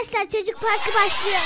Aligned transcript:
Arkadaşlar 0.00 0.40
çocuk 0.40 0.60
parkı 0.60 0.94
başlıyor. 0.94 1.40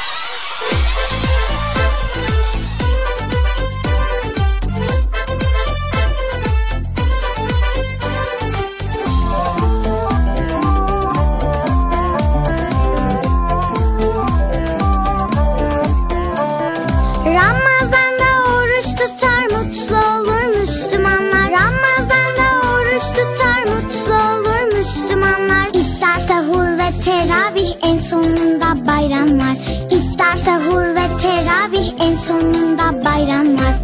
En 32.05 32.17
sonunda 32.17 32.93
bayram 33.05 33.49
var 33.59 33.84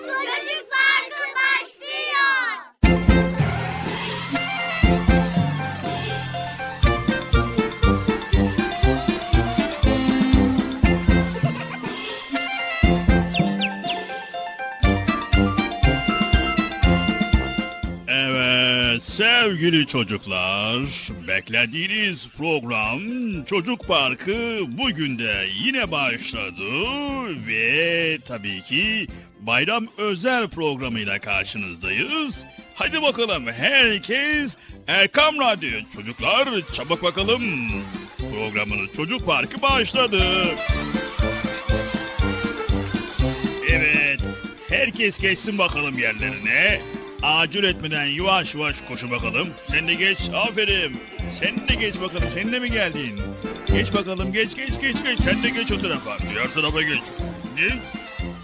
Sevgili 19.51 19.87
çocuklar, 19.87 20.79
beklediğiniz 21.27 22.27
program 22.37 23.01
Çocuk 23.43 23.87
Parkı 23.87 24.59
bugün 24.67 25.19
de 25.19 25.45
yine 25.63 25.91
başladı 25.91 26.63
ve 27.47 28.17
tabii 28.27 28.61
ki 28.61 29.07
bayram 29.39 29.87
özel 29.97 30.47
programıyla 30.47 31.19
karşınızdayız. 31.19 32.35
Hadi 32.75 33.01
bakalım 33.01 33.47
herkes 33.47 34.55
Erkam 34.87 35.39
Radyo 35.39 35.79
çocuklar 35.95 36.49
çabuk 36.73 37.03
bakalım 37.03 37.41
programınız 38.17 38.89
Çocuk 38.95 39.25
Parkı 39.25 39.61
başladı. 39.61 40.23
Evet 43.69 44.19
herkes 44.69 45.19
geçsin 45.19 45.57
bakalım 45.57 45.99
yerlerine. 45.99 46.81
Acil 47.23 47.63
etmeden 47.63 48.05
yavaş 48.05 48.55
yavaş 48.55 48.75
koşu 48.87 49.11
bakalım. 49.11 49.49
Sen 49.71 49.87
de 49.87 49.93
geç. 49.93 50.17
Aferin. 50.35 51.01
Sen 51.39 51.67
de 51.67 51.75
geç 51.75 51.95
bakalım. 52.01 52.29
Sen 52.33 52.51
de 52.51 52.59
mi 52.59 52.71
geldin? 52.71 53.21
Geç 53.67 53.93
bakalım. 53.93 54.31
Geç 54.33 54.55
geç 54.55 54.81
geç 54.81 54.95
geç. 55.03 55.19
Sen 55.25 55.43
de 55.43 55.49
geç 55.49 55.71
o 55.71 55.81
tarafa. 55.81 56.17
Diğer 56.19 56.53
tarafa 56.53 56.81
geç. 56.81 57.01
Ne? 57.55 57.75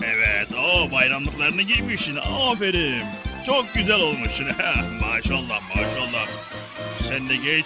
Evet. 0.05 0.47
O 0.57 0.91
bayramlıklarını 0.91 1.61
giymişsin. 1.61 2.15
Aferin. 2.15 3.03
Çok 3.45 3.73
güzel 3.73 3.99
olmuşsun. 3.99 4.45
maşallah 5.01 5.61
maşallah. 5.75 6.27
Sen 7.09 7.29
de 7.29 7.35
geç. 7.35 7.65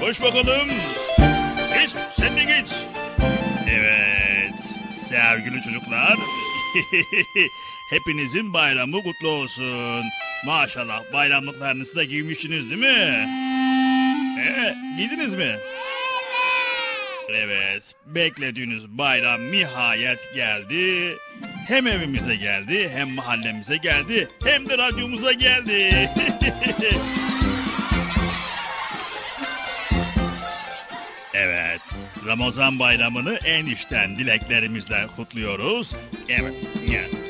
Koş 0.00 0.22
bakalım. 0.22 0.68
Geç. 1.74 1.90
Sen 2.16 2.36
de 2.36 2.44
geç. 2.44 2.68
Evet. 3.70 4.54
Sevgili 5.08 5.62
çocuklar. 5.62 6.14
Hepinizin 7.90 8.52
bayramı 8.52 9.02
kutlu 9.02 9.28
olsun. 9.28 10.04
Maşallah 10.44 11.02
bayramlıklarınızı 11.12 11.96
da 11.96 12.04
giymişsiniz 12.04 12.70
değil 12.70 12.80
mi? 12.80 13.28
Ee, 14.40 14.74
giydiniz 14.96 15.34
mi? 15.34 15.56
Evet, 17.30 17.82
beklediğiniz 18.06 18.88
bayram 18.88 19.52
nihayet 19.52 20.34
geldi. 20.34 21.16
Hem 21.68 21.86
evimize 21.86 22.36
geldi, 22.36 22.90
hem 22.94 23.10
mahallemize 23.10 23.76
geldi, 23.76 24.28
hem 24.44 24.68
de 24.68 24.78
radyomuza 24.78 25.32
geldi. 25.32 26.10
evet, 31.34 31.80
Ramazan 32.26 32.78
bayramını 32.78 33.34
en 33.44 33.66
içten 33.66 34.18
dileklerimizle 34.18 35.06
kutluyoruz. 35.16 35.92
Evet, 36.28 36.54
evet 36.90 37.29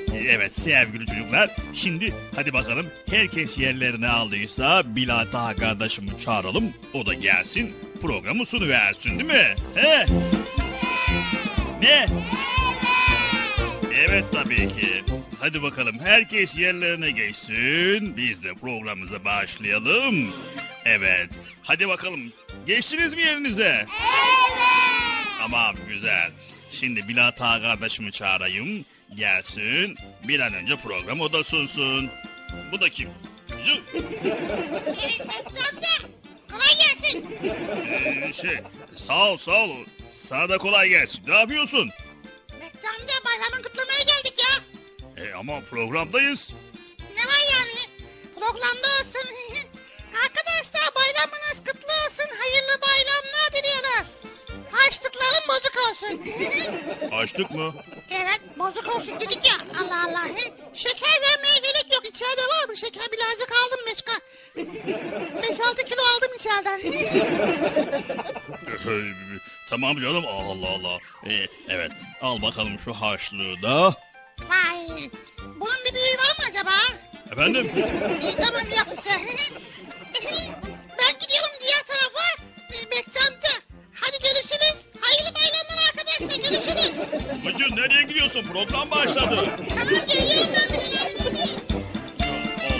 sevgili 0.52 1.06
çocuklar. 1.06 1.50
Şimdi 1.74 2.14
hadi 2.34 2.52
bakalım 2.52 2.86
herkes 3.10 3.58
yerlerini 3.58 4.08
aldıysa 4.08 4.96
Bilal 4.96 5.26
Taha 5.32 5.56
kardeşimi 5.56 6.10
çağıralım. 6.24 6.72
O 6.94 7.06
da 7.06 7.14
gelsin 7.14 7.74
programı 8.02 8.46
sunuversin 8.46 9.18
değil 9.18 9.30
mi? 9.30 9.54
He? 9.74 10.06
Ne? 11.82 12.06
Evet 14.08 14.24
tabii 14.32 14.68
ki. 14.68 15.04
Hadi 15.40 15.62
bakalım 15.62 15.98
herkes 16.04 16.56
yerlerine 16.56 17.10
geçsin. 17.10 18.16
Biz 18.16 18.44
de 18.44 18.54
programımıza 18.54 19.24
başlayalım. 19.24 20.28
Evet. 20.84 21.30
Hadi 21.62 21.88
bakalım. 21.88 22.20
Geçtiniz 22.66 23.14
mi 23.14 23.20
yerinize? 23.20 23.64
Evet. 23.64 23.88
Tamam 25.40 25.74
güzel. 25.88 26.30
Şimdi 26.72 27.08
Bilal 27.08 27.30
Taha 27.30 27.62
kardeşimi 27.62 28.12
çağırayım. 28.12 28.84
Gelsin. 29.14 29.96
Bir 30.28 30.40
an 30.40 30.54
önce 30.54 30.76
program 30.76 31.20
o 31.20 31.32
da 31.32 31.44
sunsun. 31.44 32.10
Bu 32.72 32.80
da 32.80 32.88
kim? 32.88 33.08
Cı- 33.48 33.82
Amca 35.46 35.88
kolay 36.50 36.74
gelsin. 36.78 37.26
Ee, 37.44 38.32
şey, 38.32 38.60
sağ 39.06 39.30
ol 39.32 39.38
sağ 39.38 39.52
ol. 39.64 39.70
Sana 40.28 40.48
da 40.48 40.58
kolay 40.58 40.88
gelsin. 40.88 41.22
Ne 41.28 41.34
yapıyorsun? 41.34 41.90
Bekçi 42.52 42.88
amca 42.88 43.14
bayramın 43.26 43.62
kutlamaya 43.62 44.02
geldik 44.06 44.34
ya. 44.38 45.24
E, 45.24 45.34
ama 45.34 45.60
programdayız. 45.60 46.48
Ne 47.16 47.24
var 47.24 47.42
yani? 47.52 48.06
Programda 48.34 48.86
olsun. 49.00 49.30
Arkadaşlar 50.24 50.94
bayramınız 50.96 51.58
kutlu 51.58 51.88
olsun. 52.06 52.30
Hayırlı 52.38 52.80
bayramlar 52.82 53.48
diliyoruz. 53.52 54.10
Haçlıkların 54.72 55.48
bozuk 55.48 55.72
olsun. 55.90 56.22
Açtık 57.12 57.50
mı? 57.50 57.74
evet 58.10 58.40
bozuk 58.58 58.96
olsun 58.96 59.20
dedik 59.20 59.46
ya. 59.48 59.54
Allah 59.80 60.04
Allah. 60.08 60.28
Şeker 60.74 61.20
vermeye 61.22 61.58
gerek 61.62 61.86
yok. 61.92 62.06
İçeride 62.08 62.42
vardı 62.42 62.76
şeker. 62.76 63.04
Birazcık 63.12 63.50
aldım 63.52 63.80
Meşka. 63.86 64.12
5-6 64.56 65.84
kilo 65.84 66.00
aldım 66.16 66.30
içeriden. 66.38 66.80
Ee, 68.88 69.12
tamam 69.70 69.96
canım. 70.00 70.24
Allah 70.26 70.68
Allah. 70.68 70.98
Ee, 71.26 71.46
evet. 71.68 71.90
Al 72.22 72.42
bakalım 72.42 72.78
şu 72.84 72.92
harçlığı 72.92 73.62
da. 73.62 73.94
Vay. 74.48 75.10
Bunun 75.38 75.76
bir 75.86 75.94
büyüğü 75.94 76.18
var 76.18 76.36
mı 76.38 76.44
acaba? 76.50 76.70
Efendim? 77.32 77.72
İyi 78.22 78.34
tamam 78.36 78.62
yapmışsın. 78.76 79.12
ben 80.98 81.18
gidiyorum 81.20 81.50
diğer 81.60 81.82
tarafa. 81.88 82.24
Ee, 82.70 82.90
Bekçi 82.90 83.20
amca. 83.20 83.69
Hadi 84.00 84.16
görüşürüz. 84.22 84.74
Hayırlı 85.00 85.30
bayramlar 85.34 85.78
arkadaşlar. 85.88 86.50
Görüşürüz. 86.50 86.92
Bıcır 87.46 87.76
nereye 87.76 88.02
gidiyorsun? 88.02 88.42
Program 88.52 88.90
başladı. 88.90 89.48
Tamam 89.68 90.06
geliyorum 90.06 90.50
ben. 90.54 90.76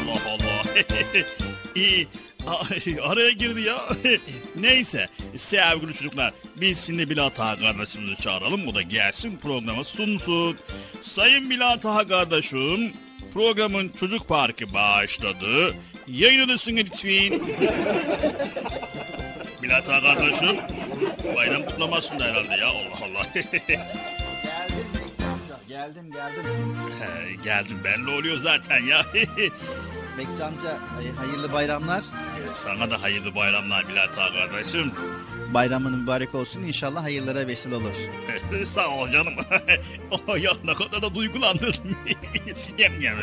Allah 0.09 0.21
Allah. 0.31 0.85
İyi. 1.75 2.09
Ay, 2.47 2.97
araya 3.03 3.31
girdi 3.31 3.61
ya. 3.61 3.81
Neyse 4.57 5.09
sevgili 5.37 5.95
çocuklar 5.95 6.33
biz 6.57 6.87
şimdi 6.87 7.11
Bilal 7.11 7.29
Taha 7.29 7.59
kardeşimizi 7.59 8.23
çağıralım. 8.23 8.69
O 8.69 8.75
da 8.75 8.83
gelsin 8.83 9.39
programa 9.43 9.85
sunsun. 9.85 10.59
Sayın 11.03 11.51
Bilal 11.51 11.77
Taha 11.77 12.09
kardeşim 12.09 12.93
programın 13.35 13.93
çocuk 14.01 14.29
parkı 14.29 14.75
başladı. 14.75 15.75
Yayınlısın 16.09 16.77
lütfen. 16.77 17.41
Taha 19.71 20.01
kardeşim 20.03 20.57
bayram 21.37 21.63
kutlamasında 21.67 22.25
herhalde 22.25 22.57
ya 22.57 22.67
Allah 22.69 22.99
Allah. 23.05 23.27
Geldim 25.69 26.13
geldim. 26.13 26.45
He, 27.01 27.35
Geldim 27.45 27.79
belli 27.85 28.11
oluyor 28.11 28.41
zaten 28.43 28.81
ya. 28.85 29.07
Bekçi 30.19 30.45
amca 30.45 30.79
e, 31.03 31.17
hayırlı 31.17 31.53
bayramlar. 31.53 32.01
Ee, 32.01 32.55
Sana 32.55 32.91
da 32.91 33.03
hayırlı 33.03 33.35
bayramlar 33.35 33.89
Bilal 33.89 34.07
Taha 34.17 34.33
kardeşim. 34.33 34.93
Bayramın 35.55 35.99
mübarek 35.99 36.35
olsun 36.35 36.63
inşallah 36.63 37.03
hayırlara 37.03 37.47
vesile 37.47 37.75
olur. 37.75 37.95
Sağ 38.67 38.89
ol 38.89 39.11
canım. 39.11 39.35
oh, 40.11 40.39
ya 40.39 40.51
ne 40.65 40.75
kadar 40.75 41.03
da 41.03 41.15
duygulandırdım. 41.15 41.97
Yem 42.79 43.01
yem. 43.01 43.17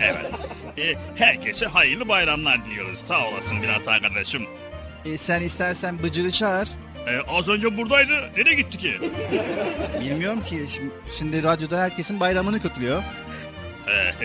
Evet. 0.00 0.34
Ee, 0.78 0.94
herkese 1.16 1.66
hayırlı 1.66 2.08
bayramlar 2.08 2.64
diliyoruz. 2.66 2.98
Sağ 2.98 3.28
olasın 3.28 3.62
Bilal 3.62 3.78
Taha 3.84 4.00
kardeşim. 4.00 4.46
E, 5.06 5.16
sen 5.18 5.42
istersen 5.42 6.02
Bıcır'ı 6.02 6.32
çağır. 6.32 6.68
Ee, 7.08 7.20
az 7.28 7.48
önce 7.48 7.76
buradaydı. 7.76 8.12
Nereye 8.36 8.54
gitti 8.54 8.78
ki? 8.78 8.92
Bilmiyorum 10.00 10.42
ki 10.44 10.58
şimdi, 10.74 10.90
şimdi 11.18 11.42
radyoda 11.42 11.80
herkesin 11.80 12.20
bayramını 12.20 12.62
kutluyor. 12.62 13.02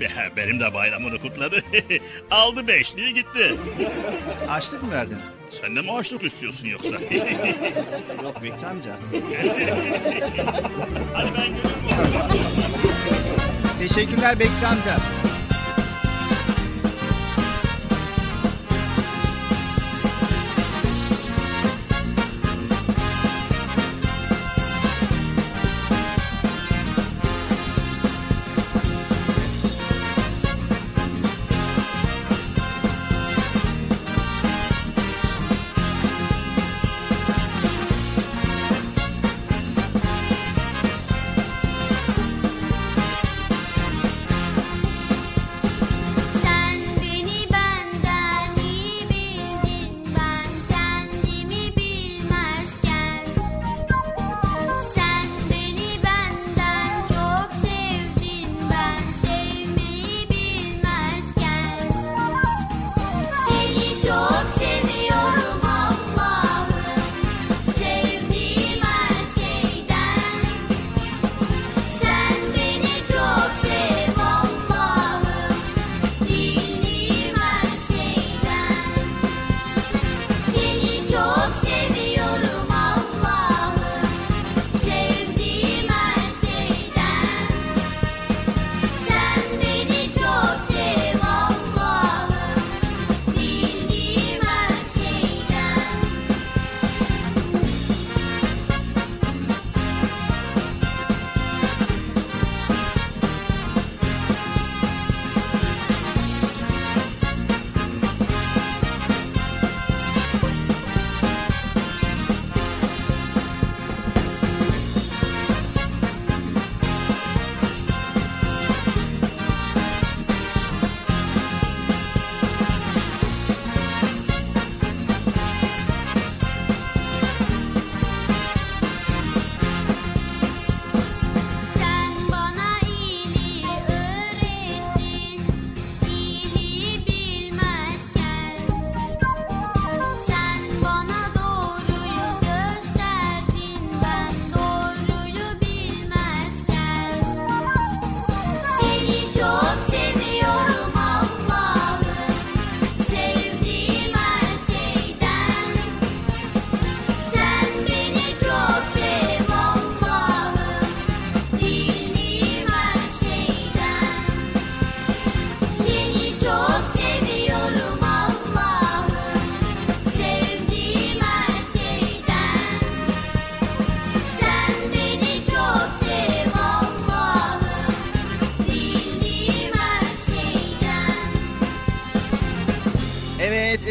Be- 0.00 0.30
benim 0.36 0.60
de 0.60 0.74
bayramını 0.74 1.18
kutladı. 1.20 1.56
Aldı 2.30 2.68
beşliği 2.68 3.14
gitti. 3.14 3.54
Açlık 4.48 4.82
mı 4.82 4.90
verdin? 4.90 5.18
Sen 5.60 5.76
de 5.76 5.82
mi 5.82 5.92
açlık 5.92 6.24
istiyorsun 6.24 6.66
yoksa? 6.66 6.88
Yok 8.22 8.42
Bekçi 8.42 8.66
amca. 8.66 8.96
Hadi 11.14 11.28
ben 11.36 11.46
geliyorum. 11.46 12.30
Teşekkürler 13.78 14.38
Bekçi 14.38 14.66
amca. 14.66 14.96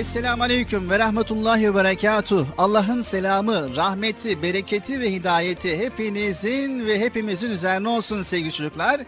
Esselamu 0.04 0.44
Aleyküm 0.44 0.90
ve 0.90 1.00
Rahmetullahi 1.00 1.70
ve 1.70 1.76
Berekatuh. 1.76 2.46
Allah'ın 2.58 3.02
selamı, 3.02 3.76
rahmeti, 3.76 4.42
bereketi 4.42 5.02
ve 5.02 5.12
hidayeti 5.12 5.78
hepinizin 5.78 6.86
ve 6.86 7.00
hepimizin 7.00 7.52
üzerine 7.52 7.90
olsun 7.90 8.24
sevgili 8.24 8.52
çocuklar. 8.52 9.02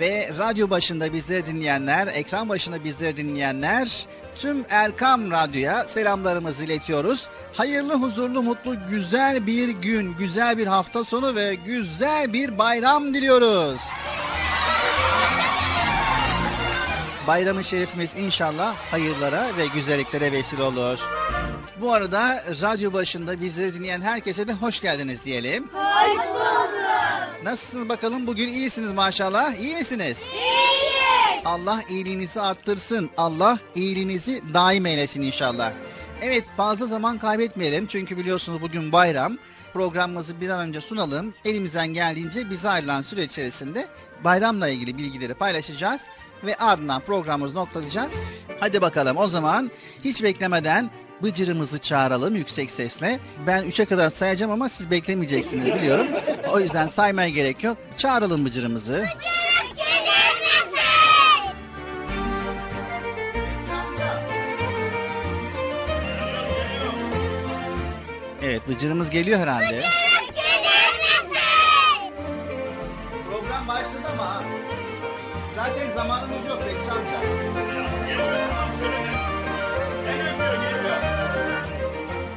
Ve 0.00 0.30
radyo 0.38 0.70
başında 0.70 1.12
bizleri 1.12 1.46
dinleyenler, 1.46 2.06
ekran 2.06 2.48
başında 2.48 2.84
bizleri 2.84 3.16
dinleyenler, 3.16 4.06
tüm 4.36 4.64
Erkam 4.70 5.30
Radyo'ya 5.30 5.84
selamlarımızı 5.84 6.64
iletiyoruz. 6.64 7.28
Hayırlı, 7.52 7.94
huzurlu, 7.94 8.42
mutlu, 8.42 8.74
güzel 8.90 9.46
bir 9.46 9.68
gün, 9.68 10.14
güzel 10.14 10.58
bir 10.58 10.66
hafta 10.66 11.04
sonu 11.04 11.34
ve 11.34 11.54
güzel 11.54 12.32
bir 12.32 12.58
bayram 12.58 13.14
diliyoruz. 13.14 13.80
Bayramı 17.28 17.64
şerifimiz 17.64 18.10
inşallah 18.16 18.76
hayırlara 18.90 19.46
ve 19.56 19.66
güzelliklere 19.74 20.32
vesile 20.32 20.62
olur. 20.62 20.98
Bu 21.80 21.92
arada 21.92 22.44
radyo 22.62 22.92
başında 22.92 23.40
bizleri 23.40 23.74
dinleyen 23.74 24.00
herkese 24.00 24.48
de 24.48 24.52
hoş 24.52 24.80
geldiniz 24.80 25.24
diyelim. 25.24 25.68
Hoş 25.68 26.28
bulduk. 26.28 26.70
Nasılsınız 27.44 27.88
bakalım? 27.88 28.26
Bugün 28.26 28.48
iyisiniz 28.48 28.92
maşallah. 28.92 29.54
İyi 29.54 29.76
misiniz? 29.76 30.18
İyiyiz. 30.32 31.42
Allah 31.44 31.80
iyiliğinizi 31.88 32.40
arttırsın. 32.40 33.10
Allah 33.16 33.58
iyiliğinizi 33.74 34.42
daim 34.54 34.86
eylesin 34.86 35.22
inşallah. 35.22 35.72
Evet 36.22 36.44
fazla 36.56 36.86
zaman 36.86 37.18
kaybetmeyelim. 37.18 37.86
Çünkü 37.86 38.16
biliyorsunuz 38.16 38.62
bugün 38.62 38.92
bayram. 38.92 39.38
Programımızı 39.72 40.40
bir 40.40 40.48
an 40.48 40.60
önce 40.60 40.80
sunalım. 40.80 41.34
Elimizden 41.44 41.88
geldiğince 41.88 42.50
bize 42.50 42.68
ayrılan 42.68 43.02
süre 43.02 43.22
içerisinde 43.22 43.88
bayramla 44.24 44.68
ilgili 44.68 44.98
bilgileri 44.98 45.34
paylaşacağız 45.34 46.00
ve 46.44 46.56
ardından 46.56 47.00
programımızı 47.00 47.54
noktalayacağız. 47.54 48.08
Hadi 48.60 48.80
bakalım 48.80 49.16
o 49.16 49.28
zaman 49.28 49.70
hiç 50.04 50.22
beklemeden 50.22 50.90
Bıcırımızı 51.22 51.78
çağıralım 51.78 52.36
yüksek 52.36 52.70
sesle. 52.70 53.20
Ben 53.46 53.62
üçe 53.62 53.84
kadar 53.84 54.10
sayacağım 54.10 54.52
ama 54.52 54.68
siz 54.68 54.90
beklemeyeceksiniz 54.90 55.74
biliyorum. 55.74 56.06
O 56.52 56.60
yüzden 56.60 56.86
saymaya 56.86 57.28
gerek 57.28 57.64
yok. 57.64 57.76
Çağıralım 57.96 58.44
Bıcırımızı. 58.44 58.92
Misin? 58.92 59.18
Evet 68.42 68.68
Bıcırımız 68.68 69.10
geliyor 69.10 69.38
herhalde. 69.40 69.66
Bıcırık 69.66 70.34
gelir 70.36 70.98
misin? 70.98 72.14
Program 73.30 73.68
başladı 73.68 74.08
ama 74.12 74.42
zaten 75.58 75.94
zamanımız 75.96 76.46
yok 76.48 76.60
Bekçi 76.66 76.90
amca. 76.92 77.18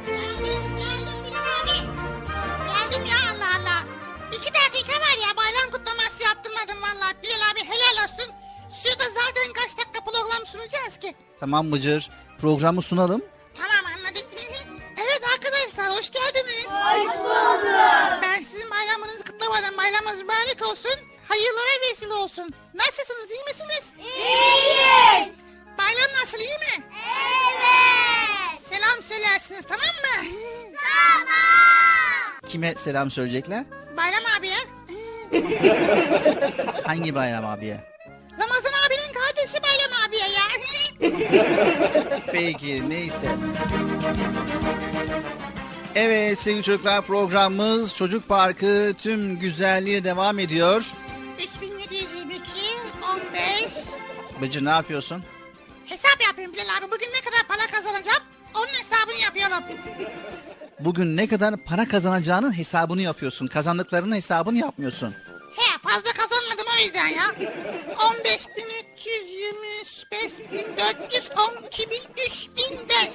Geldim, 0.08 0.62
geldim 0.78 1.18
Bilal 1.24 1.48
abi. 1.58 1.76
Geldim 2.72 3.04
ya 3.12 3.18
Allah 3.32 3.50
Allah. 3.58 3.78
İki 4.36 4.50
dakika 4.54 4.94
var 5.04 5.16
ya 5.26 5.36
bayram 5.36 5.70
kutlaması 5.72 6.22
yaptırmadım 6.22 6.82
valla. 6.82 7.12
Bilal 7.22 7.42
abi 7.52 7.60
helal 7.70 8.04
olsun. 8.04 8.34
Şurada 8.82 9.04
zaten 9.04 9.52
kaç 9.52 9.78
dakika 9.78 10.04
program 10.04 10.46
sunacağız 10.46 10.96
ki? 10.96 11.14
Tamam 11.40 11.72
Bıcır 11.72 12.10
programı 12.40 12.82
sunalım. 12.82 13.22
Tamam 13.58 13.92
anladık. 13.94 14.26
evet 15.02 15.22
arkadaşlar 15.34 15.98
hoş 15.98 16.10
geldiniz. 16.10 16.66
Hoş 16.66 17.18
bulduk. 17.18 18.22
Ben 18.22 18.42
sizin 18.42 18.70
bayramınızı 18.70 19.24
kutlamadım. 19.24 19.76
Bayramınız 19.78 20.22
mübarek 20.22 20.62
olsun. 20.70 21.11
Hayırlara 21.32 21.90
vesile 21.90 22.14
olsun. 22.14 22.54
Nasılsınız 22.74 23.30
iyi 23.30 23.42
misiniz? 23.44 23.92
İyiyiz. 23.98 25.28
Bayram 25.78 26.12
nasıl 26.22 26.38
iyi 26.38 26.54
mi? 26.58 26.84
Evet. 27.52 28.60
Selam 28.68 29.02
söylersiniz 29.02 29.64
tamam 29.68 29.80
mı? 29.86 30.28
Tamam. 30.82 32.50
Kime 32.50 32.74
selam 32.74 33.10
söyleyecekler? 33.10 33.64
Bayram 33.96 34.22
abiye. 34.38 34.56
Hangi 36.86 37.14
bayram 37.14 37.44
abiye? 37.46 37.92
Ramazan 38.40 38.72
abinin 38.86 39.12
kardeşi 39.14 39.58
Bayram 39.62 40.08
abiye 40.08 40.24
ya. 40.28 40.42
Peki 42.32 42.90
neyse. 42.90 43.28
Evet 45.94 46.40
sevgili 46.40 46.62
çocuklar 46.62 47.02
programımız 47.02 47.94
Çocuk 47.94 48.28
Parkı 48.28 48.92
tüm 49.02 49.38
güzelliği 49.38 50.04
devam 50.04 50.38
ediyor. 50.38 50.92
Bıcır 54.42 54.64
ne 54.64 54.70
yapıyorsun? 54.70 55.22
Hesap 55.86 56.22
yapayım 56.26 56.52
Bilal 56.52 56.64
abi. 56.78 56.90
Bugün 56.90 57.06
ne 57.08 57.20
kadar 57.20 57.42
para 57.48 57.66
kazanacağım? 57.66 58.22
Onun 58.54 58.66
hesabını 58.66 59.16
yapıyorum. 59.24 59.64
Bugün 60.80 61.16
ne 61.16 61.28
kadar 61.28 61.56
para 61.56 61.88
kazanacağının 61.88 62.58
hesabını 62.58 63.02
yapıyorsun. 63.02 63.46
Kazandıklarının 63.46 64.16
hesabını 64.16 64.58
yapmıyorsun. 64.58 65.14
He 65.56 65.78
fazla 65.82 66.12
kazanmadım 66.12 66.66
o 66.80 66.84
yüzden 66.84 67.06
ya. 67.06 67.34
15 68.10 68.46
bin 68.56 68.66
325 68.94 70.38
bin 70.52 70.76
412 70.76 71.90
bin 71.90 72.24
3005. 72.26 73.10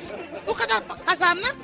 Bu 0.48 0.54
kadar 0.54 0.84
kazandım. 1.06 1.56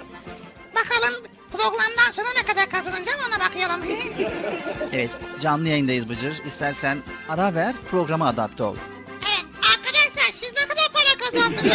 Bakalım 0.75 1.23
programdan 1.51 2.11
sonra 2.13 2.27
ne 2.37 2.43
kadar 2.45 2.69
kazanacağım 2.69 3.19
ona 3.27 3.39
bakıyorum. 3.49 3.81
Evet 4.93 5.09
canlı 5.41 5.67
yayındayız 5.67 6.09
Bıcır. 6.09 6.43
İstersen 6.45 6.97
ara 7.29 7.55
ver 7.55 7.73
programa 7.91 8.27
adapte 8.27 8.63
ol. 8.63 8.75
evet 9.21 9.45
arkadaşlar 9.71 10.31
siz 10.39 10.51
ne 10.51 10.67
kadar 10.67 10.89
para 10.93 11.17
kazandınız? 11.17 11.73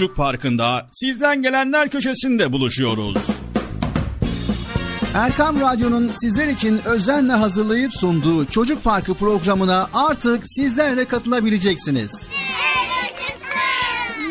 Çocuk 0.00 0.16
Parkı'nda 0.16 0.86
sizden 0.92 1.42
gelenler 1.42 1.88
köşesinde 1.88 2.52
buluşuyoruz. 2.52 3.16
Erkam 5.14 5.60
Radyo'nun 5.60 6.10
sizler 6.14 6.46
için 6.46 6.80
özenle 6.84 7.32
hazırlayıp 7.32 7.94
sunduğu 7.94 8.44
Çocuk 8.44 8.84
Parkı 8.84 9.14
programına 9.14 9.88
artık 9.94 10.42
sizler 10.46 10.96
de 10.96 11.04
katılabileceksiniz. 11.04 12.10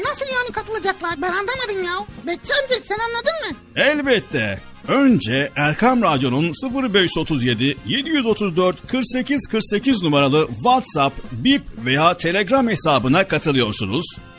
Nasıl 0.06 0.26
yani 0.26 0.52
katılacaklar 0.52 1.22
ben 1.22 1.30
anlamadım 1.30 1.84
ya. 1.86 2.06
Betçi 2.28 2.54
amca 2.54 2.76
sen 2.84 2.98
anladın 3.00 3.50
mı? 3.50 3.58
Elbette. 3.76 4.62
Önce 4.88 5.52
Erkam 5.56 6.02
Radyo'nun 6.02 6.54
0537 6.94 7.78
734 7.86 8.88
48 8.88 9.48
48 9.48 10.04
numaralı 10.04 10.48
WhatsApp, 10.48 11.16
Bip 11.32 11.64
veya 11.86 12.18
Telegram 12.18 12.68
hesabına 12.68 13.28
katılıyorsunuz. 13.28 14.06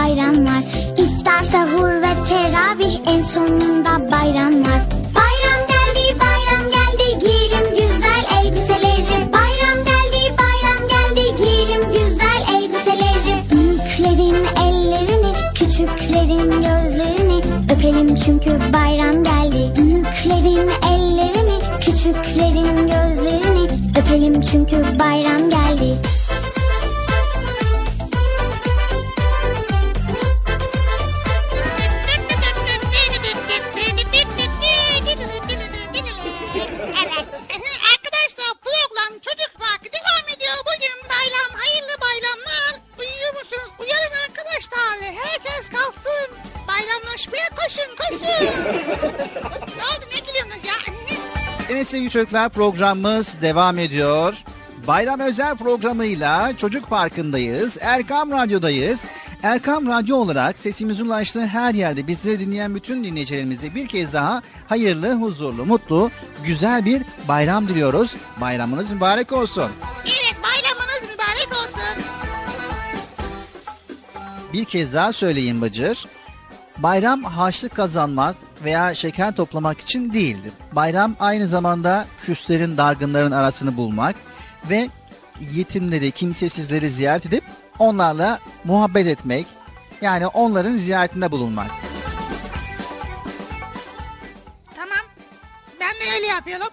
Sonunda 0.00 0.06
bayram 0.06 0.46
var 0.46 0.62
İftar 0.96 1.44
sahur 1.44 1.88
ve 1.88 2.24
teravih 2.28 3.00
en 3.06 3.22
sonunda 3.22 4.10
bayram 4.10 4.52
çocuklar 52.20 52.48
programımız 52.48 53.34
devam 53.42 53.78
ediyor. 53.78 54.34
Bayram 54.86 55.20
özel 55.20 55.56
programıyla 55.56 56.56
Çocuk 56.56 56.90
Parkı'ndayız. 56.90 57.78
Erkam 57.80 58.30
Radyo'dayız. 58.30 59.00
Erkam 59.42 59.86
Radyo 59.86 60.16
olarak 60.16 60.58
sesimizin 60.58 61.06
ulaştığı 61.06 61.46
her 61.46 61.74
yerde 61.74 62.06
bizleri 62.06 62.40
dinleyen 62.40 62.74
bütün 62.74 63.04
dinleyicilerimize 63.04 63.74
bir 63.74 63.88
kez 63.88 64.12
daha 64.12 64.42
hayırlı, 64.68 65.14
huzurlu, 65.14 65.66
mutlu, 65.66 66.10
güzel 66.44 66.84
bir 66.84 67.02
bayram 67.28 67.68
diliyoruz. 67.68 68.14
Bayramınız 68.40 68.90
mübarek 68.90 69.32
olsun. 69.32 69.70
Evet, 70.04 70.36
bayramınız 70.42 71.02
mübarek 71.02 71.48
olsun. 71.64 72.04
Bir 74.52 74.64
kez 74.64 74.94
daha 74.94 75.12
söyleyeyim 75.12 75.60
Bıcır. 75.60 76.06
Bayram 76.78 77.24
harçlık 77.24 77.74
kazanmak 77.74 78.36
veya 78.64 78.94
şeker 78.94 79.36
toplamak 79.36 79.80
için 79.80 80.12
değildir. 80.12 80.52
Bayram 80.72 81.16
aynı 81.20 81.48
zamanda 81.48 82.06
küslerin, 82.22 82.76
dargınların 82.76 83.32
arasını 83.32 83.76
bulmak 83.76 84.16
ve 84.70 84.88
yetimleri, 85.52 86.10
kimsesizleri 86.10 86.90
ziyaret 86.90 87.26
edip 87.26 87.44
onlarla 87.78 88.38
muhabbet 88.64 89.06
etmek, 89.06 89.46
yani 90.00 90.26
onların 90.26 90.76
ziyaretinde 90.76 91.30
bulunmak. 91.30 91.70
Tamam. 94.76 95.06
Ben 95.80 95.90
de 95.90 96.14
öyle 96.16 96.26
yapıyorum. 96.26 96.68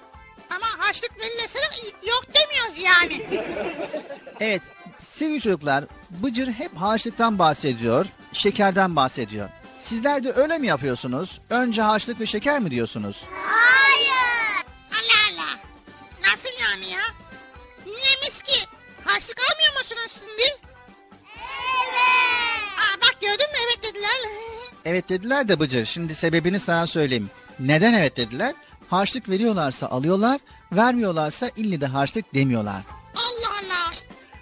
Ama 0.50 0.88
haçlık 0.88 1.12
millesine 1.18 1.62
yok 2.08 2.26
demiyoruz 2.28 2.78
yani. 2.84 3.46
Evet, 4.40 4.62
sevgili 5.00 5.42
çocuklar, 5.42 5.84
Bıcır 6.10 6.48
hep 6.48 6.76
harçlıktan 6.76 7.40
bahsediyor, 7.40 8.06
şekerden 8.34 8.96
bahsediyor. 8.96 9.50
Sizler 9.90 10.24
de 10.24 10.34
öyle 10.34 10.58
mi 10.58 10.68
yapıyorsunuz? 10.68 11.42
Önce 11.50 11.82
harçlık 11.82 12.20
ve 12.20 12.26
şeker 12.26 12.60
mi 12.60 12.72
diyorsunuz? 12.72 13.24
Hayır. 13.34 14.66
Allah 14.92 15.42
Allah. 15.42 15.60
Nasıl 16.32 16.50
yani 16.62 16.88
ya? 16.88 17.02
Niye 17.86 18.16
mis 18.24 18.42
ki? 18.42 18.66
Harçlık 19.06 19.38
almıyor 19.40 19.74
musunuz 19.74 20.12
şimdi? 20.20 20.42
Evet. 20.42 20.60
Aa, 22.80 23.02
bak 23.02 23.16
gördün 23.22 23.52
mü 23.52 23.58
evet 23.66 23.84
dediler. 23.84 24.12
Evet 24.86 25.10
dediler 25.10 25.48
de 25.48 25.60
Bıcır. 25.60 25.86
Şimdi 25.86 26.16
sebebini 26.16 26.60
sana 26.60 26.88
söyleyeyim. 26.88 27.30
Neden 27.60 27.94
evet 27.94 28.18
dediler? 28.18 28.54
Harçlık 28.90 29.30
veriyorlarsa 29.30 29.88
alıyorlar, 29.88 30.40
vermiyorlarsa 30.72 31.50
illi 31.56 31.82
de 31.82 31.88
harçlık 31.88 32.34
demiyorlar. 32.34 32.82
Allah 33.16 33.54
Allah. 33.64 33.94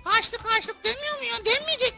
Harçlık 0.04 0.46
harçlık 0.46 0.84
demiyor 0.84 1.18
mu 1.20 1.24
ya? 1.26 1.46
Demeyecek 1.46 1.95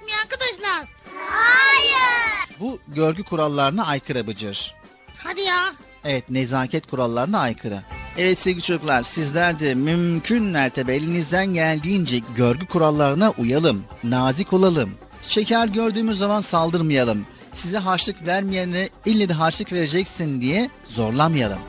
arkadaşlar? 1.28 2.60
Bu 2.60 2.80
görgü 2.88 3.24
kurallarına 3.24 3.86
aykırı 3.86 4.28
Bıcır. 4.28 4.76
Hadi 5.18 5.42
ya. 5.42 5.74
Evet 6.04 6.30
nezaket 6.30 6.88
kurallarına 6.88 7.40
aykırı. 7.40 7.82
Evet 8.18 8.40
sevgili 8.40 8.62
çocuklar 8.63 9.04
sizler 9.04 9.60
de 9.60 9.76
mümkün 9.76 10.44
mertebe 10.44 10.96
elinizden 10.96 11.46
geldiğince 11.46 12.20
görgü 12.36 12.68
kurallarına 12.68 13.34
uyalım. 13.38 13.84
Nazik 14.04 14.54
olalım. 14.54 14.92
Şeker 15.28 15.68
gördüğümüz 15.68 16.18
zaman 16.18 16.42
saldırmayalım. 16.42 17.26
Size 17.54 17.78
harçlık 17.78 18.26
vermeyene 18.28 18.90
ille 19.06 19.30
de 19.30 19.34
harçlık 19.34 19.72
vereceksin 19.72 20.42
diye 20.42 20.70
zorlamayalım. 20.86 21.60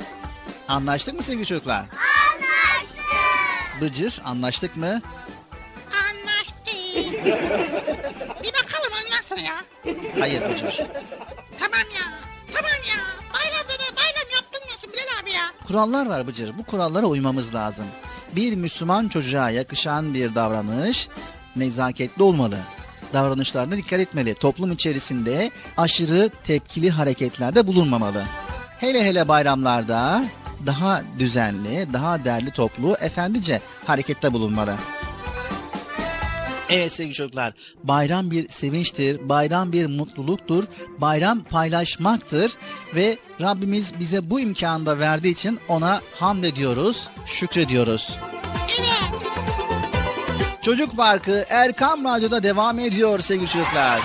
Anlaştık 0.69 1.15
mı 1.15 1.23
sevgili 1.23 1.47
çocuklar? 1.47 1.79
Anlaştık. 1.79 3.81
Bıcır 3.81 4.23
anlaştık 4.25 4.77
mı? 4.77 5.03
Anlaştık. 5.93 6.69
sonra 9.39 9.49
ya. 9.49 9.65
Hayır 10.21 10.43
Bıcır. 10.43 10.77
Tamam 11.61 11.87
ya. 11.97 12.05
Tamam 12.55 12.81
ya. 12.89 13.01
Bayramda 13.35 13.73
da 13.73 13.97
bayram 13.97 14.29
yaptırmıyorsun 14.35 14.93
Bilal 14.93 15.23
abi 15.23 15.31
ya. 15.31 15.67
Kurallar 15.67 16.07
var 16.07 16.27
Bıcır. 16.27 16.59
Bu 16.59 16.65
kurallara 16.65 17.07
uymamız 17.07 17.55
lazım. 17.55 17.85
Bir 18.37 18.57
Müslüman 18.57 19.09
çocuğa 19.09 19.51
yakışan 19.51 20.15
bir 20.15 20.35
davranış 20.35 21.09
nezaketli 21.57 22.23
olmalı. 22.23 22.59
Davranışlarına 23.13 23.77
dikkat 23.77 24.01
etmeli. 24.01 24.35
Toplum 24.35 24.73
içerisinde 24.73 25.51
aşırı 25.77 26.31
tepkili 26.45 26.91
hareketlerde 26.91 27.67
bulunmamalı. 27.67 28.25
Hele 28.81 29.05
hele 29.05 29.29
bayramlarda 29.29 30.25
daha 30.67 31.03
düzenli, 31.19 31.93
daha 31.93 32.25
derli 32.25 32.51
toplu, 32.51 32.97
efendice 33.01 33.61
harekette 33.87 34.33
bulunmalı. 34.33 34.75
Evet 36.71 36.93
sevgili 36.93 37.15
çocuklar, 37.15 37.53
bayram 37.85 38.31
bir 38.31 38.49
sevinçtir, 38.49 39.29
bayram 39.29 39.73
bir 39.73 39.87
mutluluktur, 39.87 40.65
bayram 40.99 41.45
paylaşmaktır 41.45 42.53
ve 42.95 43.17
Rabbimiz 43.41 43.93
bize 44.01 44.31
bu 44.31 44.41
imkanı 44.41 44.87
da 44.87 44.99
verdiği 44.99 45.33
için 45.33 45.59
ona 45.69 46.01
hamd 46.19 46.45
ediyoruz, 46.45 47.09
şükrediyoruz. 47.27 48.19
Evet. 48.81 49.19
Çocuk 50.63 50.97
Parkı 50.97 51.45
Erkam 51.49 52.05
Radyo'da 52.05 52.43
devam 52.43 52.79
ediyor 52.79 53.19
sevgili 53.21 53.49
çocuklar. 53.49 54.01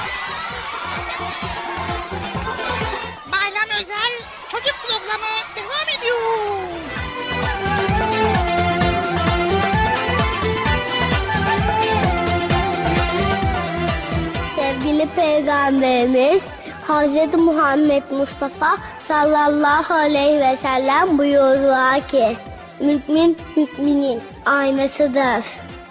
Peygamberimiz 15.15 16.43
Hz. 16.88 17.34
Muhammed 17.39 18.04
Mustafa 18.12 18.78
sallallahu 19.08 19.93
aleyhi 19.93 20.39
ve 20.39 20.58
sellem 20.62 21.17
buyurdular 21.17 22.08
ki 22.08 22.38
Mümin 22.80 23.38
müminin 23.56 24.21
aynasıdır. 24.45 25.45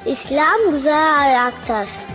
İslam 0.06 0.70
güzel 0.70 1.20
ayaktır. 1.20 2.11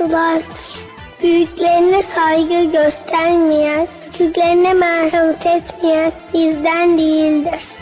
Buyurdular 0.00 0.38
ki 0.38 0.80
Büyüklerine 1.22 2.02
saygı 2.02 2.64
göstermeyen, 2.64 3.88
küçüklerine 4.04 4.74
merhamet 4.74 5.46
etmeyen 5.46 6.12
bizden 6.34 6.98
değildir. 6.98 7.75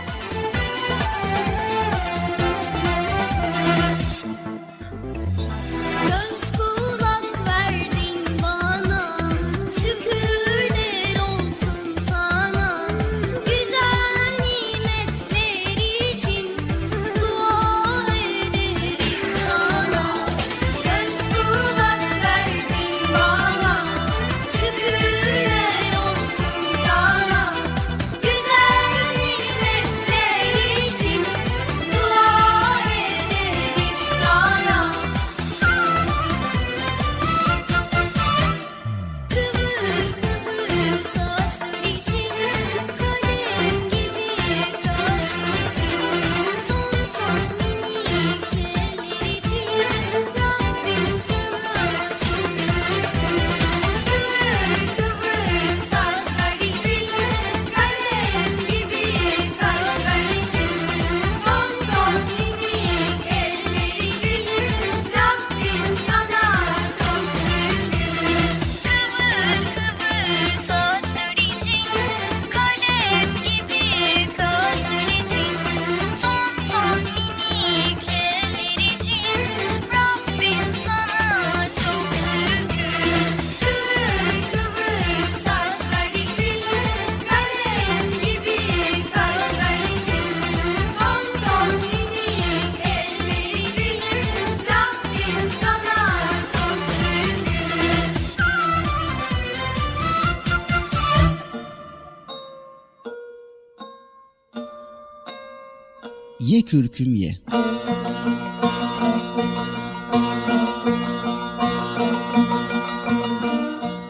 Kürküm 106.74 107.14
ye. 107.14 107.38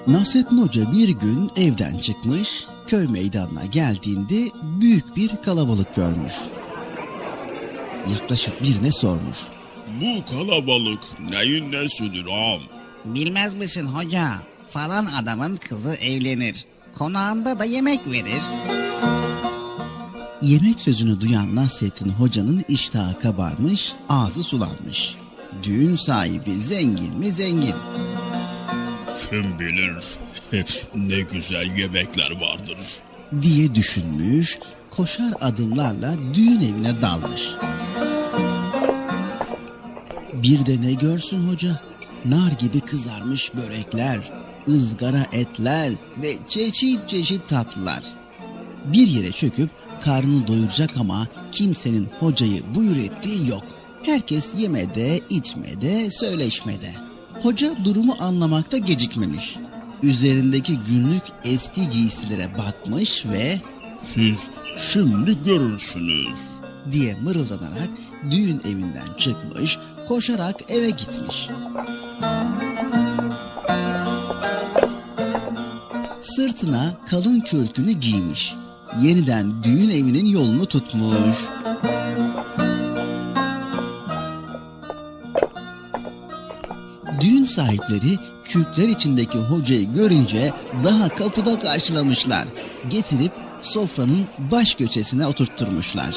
Nasrettin 0.07 0.59
Hoca 0.59 0.93
bir 0.93 1.09
gün 1.09 1.51
evden 1.57 1.99
çıkmış, 1.99 2.65
köy 2.87 3.09
meydanına 3.09 3.65
geldiğinde 3.65 4.49
büyük 4.81 5.17
bir 5.17 5.31
kalabalık 5.45 5.95
görmüş. 5.95 6.33
Yaklaşık 8.13 8.63
birine 8.63 8.93
sormuş. 8.93 9.39
Bu 10.01 10.25
kalabalık 10.31 11.01
neyin 11.31 11.73
nesidir 11.73 12.27
ağam? 12.27 12.63
Bilmez 13.05 13.55
misin 13.55 13.87
hoca? 13.87 14.29
Falan 14.71 15.07
adamın 15.23 15.57
kızı 15.57 15.95
evlenir. 15.95 16.65
Konağında 16.99 17.59
da 17.59 17.65
yemek 17.65 18.01
verir. 18.07 18.43
Yemek 20.45 20.81
sözünü 20.81 21.21
duyan 21.21 21.55
Nasrettin 21.55 22.09
Hoca'nın 22.09 22.65
iştahı 22.69 23.21
kabarmış, 23.21 23.93
ağzı 24.09 24.43
sulanmış. 24.43 25.15
Düğün 25.63 25.97
sahibi 25.97 26.61
zengin 26.61 27.19
mi 27.19 27.27
zengin. 27.27 27.75
Kim 29.31 29.59
bilir 29.59 29.95
ne 30.95 31.21
güzel 31.21 31.77
yemekler 31.79 32.31
vardır. 32.41 32.79
diye 33.43 33.75
düşünmüş, 33.75 34.59
koşar 34.91 35.33
adımlarla 35.41 36.15
düğün 36.35 36.61
evine 36.61 37.03
dalmış. 37.03 37.43
Bir 40.33 40.67
de 40.67 40.81
ne 40.81 40.93
görsün 40.93 41.49
hoca? 41.49 41.81
Nar 42.25 42.53
gibi 42.59 42.81
kızarmış 42.81 43.55
börekler, 43.55 44.33
ızgara 44.69 45.27
etler 45.33 45.93
ve 46.23 46.33
çeşit 46.49 47.09
çeşit 47.09 47.49
tatlılar. 47.49 48.03
Bir 48.85 49.07
yere 49.07 49.33
çöküp 49.33 49.71
karnını 50.05 50.47
doyuracak 50.47 50.97
ama 50.97 51.27
kimsenin 51.53 52.09
hocayı 52.21 52.63
buyur 52.75 52.97
ettiği 52.97 53.49
yok. 53.49 53.65
Herkes 54.03 54.55
yemede, 54.57 55.21
içmede, 55.31 56.11
söyleşmede. 56.11 56.93
Hoca 57.43 57.85
durumu 57.85 58.17
anlamakta 58.21 58.79
gecikmemiş. 58.79 59.57
Üzerindeki 60.03 60.79
günlük 60.89 61.23
eski 61.45 61.91
giysilere 61.91 62.49
bakmış 62.59 63.27
ve 63.27 63.61
Siz 64.03 64.39
şimdi 64.79 65.43
görürsünüz. 65.43 66.39
diye 66.93 67.15
mırıldanarak 67.15 67.89
düğün 68.31 68.61
evinden 68.65 69.17
çıkmış, 69.19 69.79
koşarak 70.09 70.71
eve 70.71 70.91
gitmiş. 70.91 71.49
Sırtına 76.21 76.93
kalın 77.07 77.41
kürkünü 77.41 77.93
giymiş. 77.93 78.55
Yeniden 79.03 79.63
düğün 79.63 79.91
evinin 79.91 80.27
yolunu 80.27 80.67
tutmuş. 80.67 81.37
Düğün 87.21 87.45
sahipleri 87.45 88.19
kürkler 88.45 88.89
içindeki 88.89 89.39
hocayı 89.39 89.93
görünce 89.93 90.53
daha 90.85 91.09
kapıda 91.09 91.59
karşılamışlar. 91.59 92.45
Getirip 92.89 93.33
sofranın 93.61 94.27
baş 94.39 94.75
köşesine 94.75 95.27
oturtturmuşlar. 95.27 96.17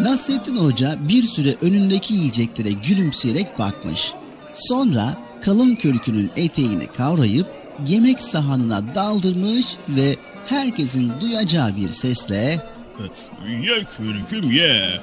Nasrettin 0.00 0.56
Hoca 0.56 0.98
bir 1.08 1.22
süre 1.22 1.54
önündeki 1.62 2.14
yiyeceklere 2.14 2.72
gülümseyerek 2.72 3.58
bakmış. 3.58 4.12
Sonra 4.52 5.16
kalın 5.40 5.74
kürkünün 5.74 6.30
eteğini 6.36 6.86
kavrayıp 6.86 7.59
yemek 7.86 8.20
sahanına 8.20 8.94
daldırmış 8.94 9.66
ve 9.88 10.16
herkesin 10.46 11.12
duyacağı 11.20 11.76
bir 11.76 11.90
sesle 11.90 12.60
Ye 13.48 13.84
kürküm 13.84 14.50
ye. 14.50 15.00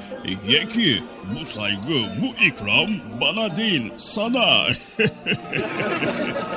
Ye 0.48 0.66
ki 0.68 1.04
bu 1.26 1.46
saygı, 1.46 2.06
bu 2.22 2.46
ikram 2.46 2.90
bana 3.22 3.58
değil 3.58 3.92
sana. 3.98 4.68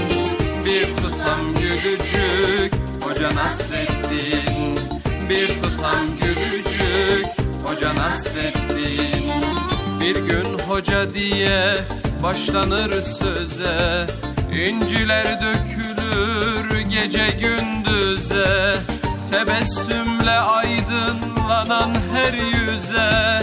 Bir 0.71 0.95
tutam 0.95 1.53
gülücük 1.53 2.73
Hoca 3.03 3.35
Nasreddin. 3.35 4.79
Bir 5.29 5.47
tutam 5.47 6.17
gülücük 6.21 7.25
Hoca 7.63 7.95
Nasreddin. 7.95 9.31
Bir 10.01 10.15
gün 10.15 10.59
hoca 10.59 11.13
diye 11.13 11.75
başlanır 12.23 13.01
söze 13.01 14.07
İnciler 14.53 15.25
dökülür 15.41 16.79
gece 16.79 17.27
gündüze. 17.41 18.75
Tebessümle 19.31 20.39
aydınlanan 20.39 21.95
her 22.13 22.33
yüze 22.33 23.41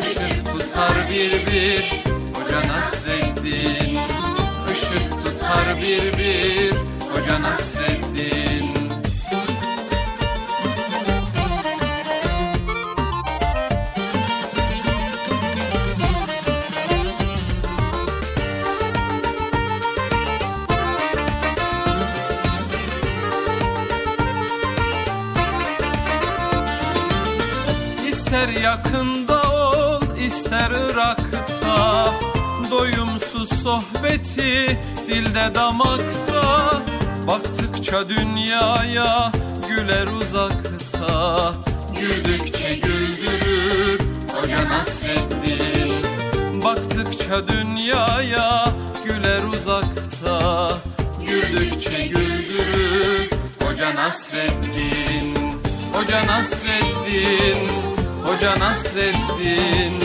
Işık 0.00 0.46
tutar 0.52 1.10
bir 1.10 1.46
bir 1.46 2.04
Hoca 2.34 2.68
Nasreddin 2.68 3.93
Tutar 5.54 5.76
bir 5.76 6.18
bir 6.18 6.72
Hoca 7.12 7.42
Nasreddin. 7.42 8.74
İster 28.08 28.48
yakında 28.48 29.42
ol, 29.42 30.02
ister 30.26 30.70
Irak'ta 30.70 32.12
Doyumsuz 32.70 33.62
sohbeti 33.62 34.80
dilde 35.08 35.54
damakta 35.54 36.72
Baktıkça 37.26 38.08
dünyaya 38.08 39.32
güler 39.68 40.06
uzakta. 40.06 41.54
Güldükçe 42.00 42.74
güldürür 42.74 44.00
Hoca 44.32 44.68
Nasreddin 44.68 46.04
Baktıkça 46.64 47.48
dünyaya 47.48 48.72
güler 49.04 49.42
uzakta. 49.42 50.70
Güldükçe 51.26 52.06
güldürür 52.06 53.30
Hoca 53.62 53.94
Nasreddin 53.94 55.36
Hoca 55.92 56.26
Nasreddin 56.26 57.68
Hoca 58.24 58.58
Nasreddin 58.58 60.00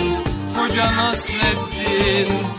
Hoca 0.55 0.95
Nasreddin 0.95 2.58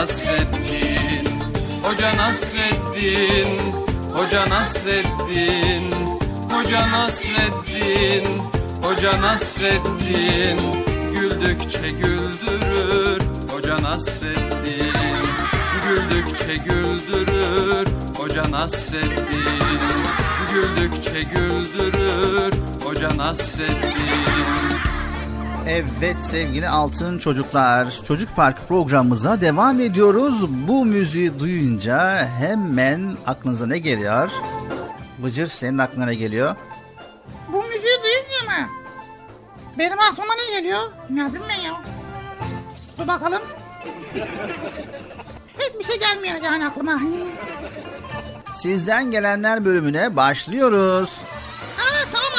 Nasreddin 0.00 1.26
Hoca 1.84 2.10
Nasreddin 2.16 3.58
Hoca 4.14 4.46
Nasreddin 4.48 5.92
Hoca 6.50 6.86
Nasreddin 6.92 8.24
Hoca 8.82 9.20
Nasreddin. 9.20 10.58
Güldükçe 11.14 11.90
güldürür 11.90 13.20
Hoca 13.50 13.82
Nasreddin. 13.82 14.92
Güldükçe 15.84 16.56
güldürür 16.56 17.86
Hoca 18.16 18.50
Nasreddin. 18.50 19.80
Güldükçe 20.52 21.22
güldürür 21.22 22.52
Hoca 22.84 23.16
Nasreddin 23.16 24.69
Evet 25.66 26.16
sevgili 26.20 26.68
altın 26.68 27.18
çocuklar, 27.18 28.00
Çocuk 28.08 28.36
Park 28.36 28.68
programımıza 28.68 29.40
devam 29.40 29.80
ediyoruz. 29.80 30.48
Bu 30.68 30.84
müziği 30.84 31.38
duyunca 31.38 32.28
hemen 32.38 33.16
aklınıza 33.26 33.66
ne 33.66 33.78
geliyor? 33.78 34.30
Bıcır 35.18 35.46
senin 35.46 35.78
aklına 35.78 36.06
ne 36.06 36.14
geliyor? 36.14 36.56
Bu 37.48 37.62
müziği 37.62 37.98
duyunca 38.02 38.62
mı? 38.62 38.68
Benim 39.78 39.98
aklıma 39.98 40.32
ne 40.34 40.60
geliyor? 40.60 40.80
Ne 41.10 41.20
yapayım 41.20 41.46
ben 41.48 41.62
ya? 41.68 41.82
Dur 42.98 43.08
bakalım. 43.08 43.42
Hiçbir 45.58 45.84
şey 45.84 45.98
gelmiyor 46.00 46.34
yani 46.44 46.66
aklıma. 46.66 47.00
Sizden 48.54 49.10
gelenler 49.10 49.64
bölümüne 49.64 50.16
başlıyoruz. 50.16 51.10
Aa 51.78 52.04
tamam. 52.12 52.29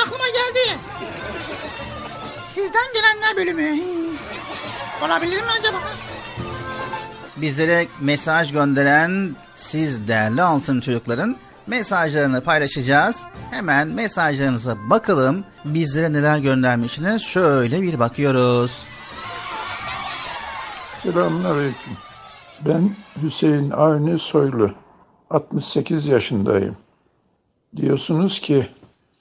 Sizden 2.71 2.93
gelenler 2.93 3.37
bölümü. 3.37 3.81
Olabilir 5.05 5.37
mi 5.37 5.47
acaba? 5.59 5.77
Bizlere 7.37 7.87
mesaj 8.01 8.51
gönderen 8.51 9.35
siz 9.55 10.07
değerli 10.07 10.41
altın 10.41 10.79
çocukların 10.79 11.35
mesajlarını 11.67 12.41
paylaşacağız. 12.43 13.23
Hemen 13.51 13.87
mesajlarınıza 13.87 14.89
bakalım. 14.89 15.43
Bizlere 15.65 16.13
neler 16.13 16.37
göndermişsiniz 16.37 17.21
şöyle 17.21 17.81
bir 17.81 17.99
bakıyoruz. 17.99 18.83
Selamünaleyküm. 20.95 21.93
Ben 22.65 22.95
Hüseyin 23.23 23.69
Avni 23.69 24.19
Soylu. 24.19 24.73
68 25.29 26.07
yaşındayım. 26.07 26.77
Diyorsunuz 27.75 28.39
ki 28.39 28.67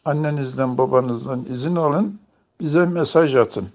annenizden 0.05 0.79
babanızdan 0.79 1.45
izin 1.51 1.77
alın, 1.77 2.21
bize 2.61 2.87
mesaj 2.87 3.37
atın. 3.37 3.69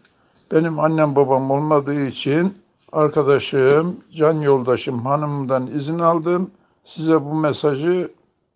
Benim 0.51 0.79
annem 0.79 1.15
babam 1.15 1.51
olmadığı 1.51 2.05
için 2.05 2.57
arkadaşım, 2.91 3.99
can 4.11 4.41
yoldaşım, 4.41 5.05
hanımımdan 5.05 5.67
izin 5.67 5.99
aldım. 5.99 6.51
Size 6.83 7.25
bu 7.25 7.33
mesajı 7.33 8.11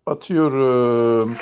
atıyorum. 0.06 1.34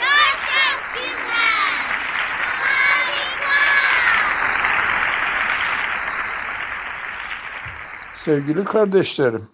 Sevgili 8.14 8.64
kardeşlerim, 8.64 9.48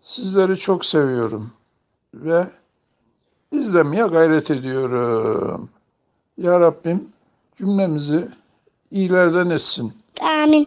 sizleri 0.00 0.56
çok 0.56 0.84
seviyorum 0.84 1.50
ve 2.14 2.46
izlemeye 3.52 4.06
gayret 4.06 4.50
ediyorum. 4.50 5.68
Ya 6.38 6.60
Rabbim 6.60 7.08
cümlemizi 7.58 8.28
iyilerden 8.90 9.50
etsin. 9.50 9.92
Amin. 10.20 10.66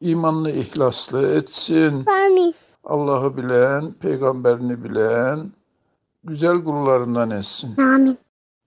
İmanlı, 0.00 0.50
ihlaslı 0.50 1.28
etsin. 1.28 2.06
Amin. 2.06 2.54
Allah'ı 2.84 3.36
bilen, 3.36 3.92
peygamberini 3.92 4.84
bilen, 4.84 5.52
güzel 6.24 6.64
kullarından 6.64 7.30
etsin. 7.30 7.76
Amin. 7.80 8.18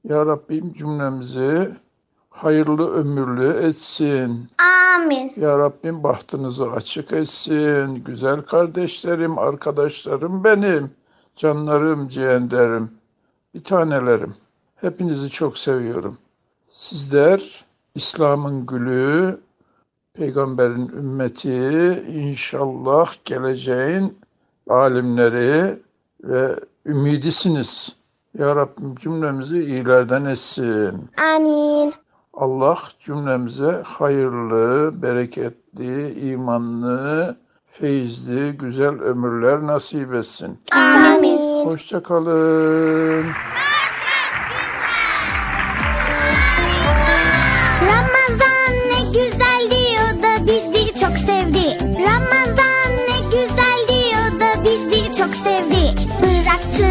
Ya 0.03 0.25
Rabbim 0.25 0.73
cümlemizi 0.73 1.69
hayırlı 2.29 2.93
ömürlü 2.93 3.67
etsin. 3.67 4.47
Amin. 4.95 5.33
Ya 5.37 5.57
Rabbim 5.57 6.03
bahtınızı 6.03 6.71
açık 6.71 7.13
etsin. 7.13 7.95
Güzel 7.95 8.41
kardeşlerim, 8.41 9.37
arkadaşlarım 9.37 10.43
benim. 10.43 10.91
Canlarım, 11.35 12.07
ciğerlerim, 12.07 12.91
bir 13.53 13.63
tanelerim. 13.63 14.33
Hepinizi 14.75 15.29
çok 15.29 15.57
seviyorum. 15.57 16.17
Sizler 16.69 17.65
İslam'ın 17.95 18.65
gülü, 18.65 19.39
peygamberin 20.13 20.87
ümmeti, 20.87 22.03
inşallah 22.07 23.13
geleceğin 23.25 24.17
alimleri 24.69 25.79
ve 26.23 26.55
ümidisiniz. 26.85 27.95
Ya 28.37 28.55
Rabbim 28.55 28.95
cümlemizi 28.95 29.63
iyilerden 29.63 30.25
etsin. 30.25 31.09
Amin. 31.35 31.93
Allah 32.33 32.77
cümlemize 32.99 33.81
hayırlı, 33.85 34.91
bereketli, 35.01 36.19
imanlı, 36.31 37.35
feyizli, 37.71 38.57
güzel 38.57 39.01
ömürler 39.01 39.67
nasip 39.67 40.13
etsin. 40.13 40.59
Amin. 40.71 41.65
Hoşça 41.65 42.03
Ramazan 47.81 48.73
ne 48.91 49.19
güzel 49.19 49.69
diyor 49.71 50.23
da 50.23 50.45
bizleri 50.47 50.93
çok 50.93 51.17
sevdi. 51.17 51.77
Ramazan 51.81 52.91
ne 53.09 53.19
güzel 53.25 53.79
diyor 53.87 54.39
da 54.39 54.63
bizleri 54.63 55.17
çok 55.17 55.35
sevdi. 55.35 55.95
Bıraktı 56.21 56.87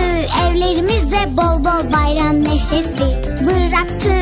evlerimize 0.49 1.37
bol 1.37 1.65
bol 1.65 1.93
bayram 1.93 2.45
neşesi. 2.45 3.23
Bıraktı 3.45 4.15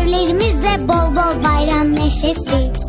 evlerimize 0.00 0.88
bol 0.88 1.16
bol 1.16 1.44
bayram 1.44 1.94
neşesi. 1.94 2.81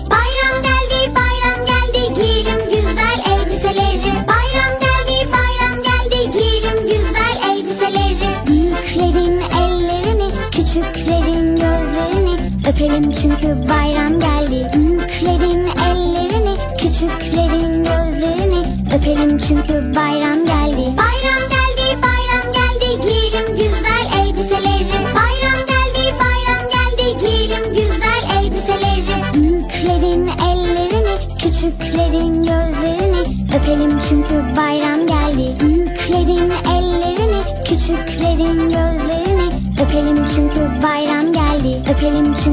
Geldi. 42.04 42.20
Öpelim 42.20 42.53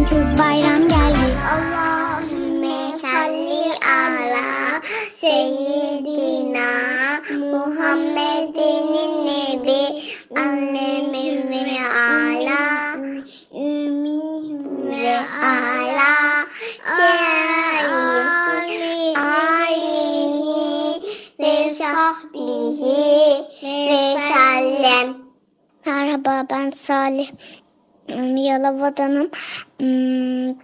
Yalova'danım. 28.41 29.31
Hmm, 29.79 30.55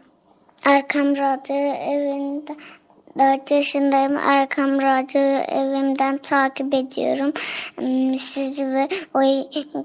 Arkam 0.74 1.16
Radyo 1.16 1.56
evinde 1.56 2.56
4 3.18 3.50
yaşındayım. 3.50 4.16
Arkam 4.16 4.82
Radyo 4.82 5.20
evimden 5.48 6.18
takip 6.18 6.74
ediyorum. 6.74 7.32
Hmm, 7.78 8.18
Sizi 8.18 8.66
ve 8.66 8.88
o 9.14 9.20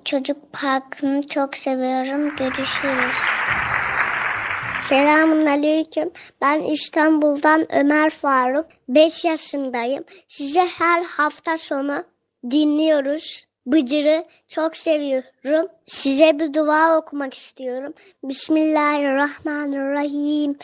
çocuk 0.06 0.54
parkını 0.54 1.22
çok 1.28 1.58
seviyorum. 1.58 2.36
Görüşürüz. 2.36 3.16
Selamun 4.82 5.46
Aleyküm. 5.46 6.12
Ben 6.42 6.62
İstanbul'dan 6.64 7.76
Ömer 7.76 8.10
Faruk. 8.10 8.66
5 8.89 9.26
yaşındayım. 9.26 10.04
Size 10.28 10.68
her 10.78 11.04
hafta 11.04 11.58
sonu 11.58 12.04
dinliyoruz. 12.52 13.46
Bıcır'ı 13.66 14.24
çok 14.47 14.78
seviyorum. 14.78 15.68
Size 15.86 16.39
bir 16.39 16.53
dua 16.53 16.97
okumak 16.97 17.34
istiyorum. 17.34 17.93
Bismillahirrahmanirrahim. 18.24 20.57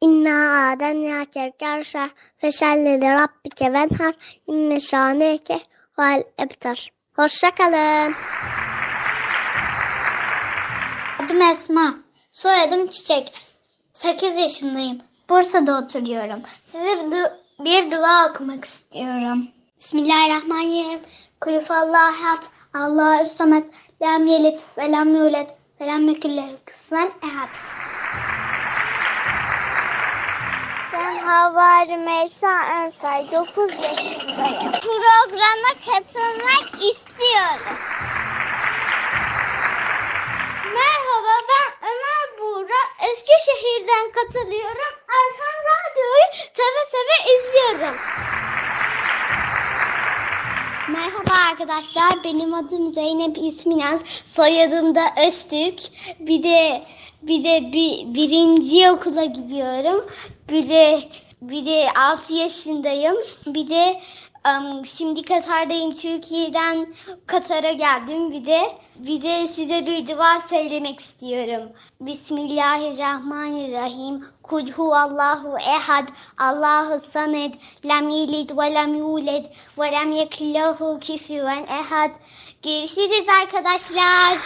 İnna 0.00 0.70
aden 0.70 1.24
kerkerşer 1.24 2.10
feselleli 2.38 3.10
rabbike 3.10 3.72
venhar 3.72 4.14
inne 4.46 4.80
şaneke 4.80 5.60
vel 5.98 6.24
ebtar. 6.38 6.90
Hoşçakalın. 7.16 8.14
Adım 11.24 11.42
Esma. 11.42 11.98
Soyadım 12.30 12.86
Çiçek. 12.86 13.32
8 13.92 14.36
yaşındayım. 14.36 14.98
Bursa'da 15.30 15.78
oturuyorum. 15.78 16.42
Size 16.64 17.10
bir 17.58 17.90
dua 17.90 18.30
okumak 18.30 18.64
istiyorum. 18.64 19.48
Bismillahirrahmanirrahim. 19.78 21.00
Kulüfallahu 21.40 22.14
ehad. 22.14 22.42
Allahu 22.74 23.24
samet. 23.26 23.64
Lem 24.02 24.26
yelit 24.26 24.64
ve 24.78 24.92
lem 24.92 25.14
yulet 25.16 25.54
ve 25.80 25.86
lem 25.86 26.08
yekun 26.08 26.36
lehu 26.36 26.56
kufuven 26.66 27.10
ehad. 27.22 27.54
Ben 30.92 31.16
Hava 31.16 31.86
Rümeysa 31.86 32.84
Önsay 32.84 33.32
9 33.32 33.74
yaşındayım. 33.74 34.72
Programa 34.72 35.70
katılmak 35.86 36.66
istiyorum. 36.74 37.76
Merhaba 40.74 41.34
ben 41.50 41.88
Ömer 41.88 42.38
Buğra. 42.38 43.08
Eskişehir'den 43.10 44.12
katılıyorum. 44.12 44.94
Erkan 45.08 45.58
Radyo'yu 45.68 46.26
seve 46.56 46.84
seve 46.90 47.34
izliyorum. 47.34 47.96
Merhaba 50.88 51.34
arkadaşlar. 51.50 52.24
Benim 52.24 52.54
adım 52.54 52.88
Zeynep 52.88 53.38
İsminaz. 53.38 54.00
Soyadım 54.24 54.94
da 54.94 55.00
Öztürk. 55.26 55.80
Bir 56.20 56.42
de 56.42 56.82
bir 57.22 57.44
de 57.44 57.72
bir, 57.72 58.14
birinci 58.14 58.90
okula 58.90 59.24
gidiyorum. 59.24 60.06
Bir 60.50 60.68
de 60.68 61.00
bir 61.42 61.66
de 61.66 61.92
6 61.92 62.34
yaşındayım. 62.34 63.16
Bir 63.46 63.68
de 63.68 64.00
em, 64.46 64.86
şimdi 64.86 65.22
Katar'dayım. 65.22 65.94
Türkiye'den 65.94 66.94
Katar'a 67.26 67.72
geldim. 67.72 68.30
Bir 68.30 68.46
de 68.46 68.60
bir 68.96 69.22
de 69.22 69.48
size 69.48 69.86
bir 69.86 70.08
dua 70.08 70.40
söylemek 70.40 71.00
istiyorum. 71.00 71.68
Bismillahirrahmanirrahim. 72.00 74.24
Kul 74.42 74.70
huvallahu 74.70 75.58
ehad. 75.58 76.08
Allahu 76.38 77.00
samed. 77.12 77.54
Lem 77.88 78.08
yelid 78.08 78.50
ve 78.58 78.74
lem 78.74 78.94
yuled 78.94 79.44
ve 79.78 79.92
lem 79.92 80.12
yekun 80.12 80.54
lehu 80.54 81.00
kufuven 81.06 81.66
ehad. 81.66 82.10
Görüşürüz 82.62 83.28
arkadaşlar. 83.42 84.38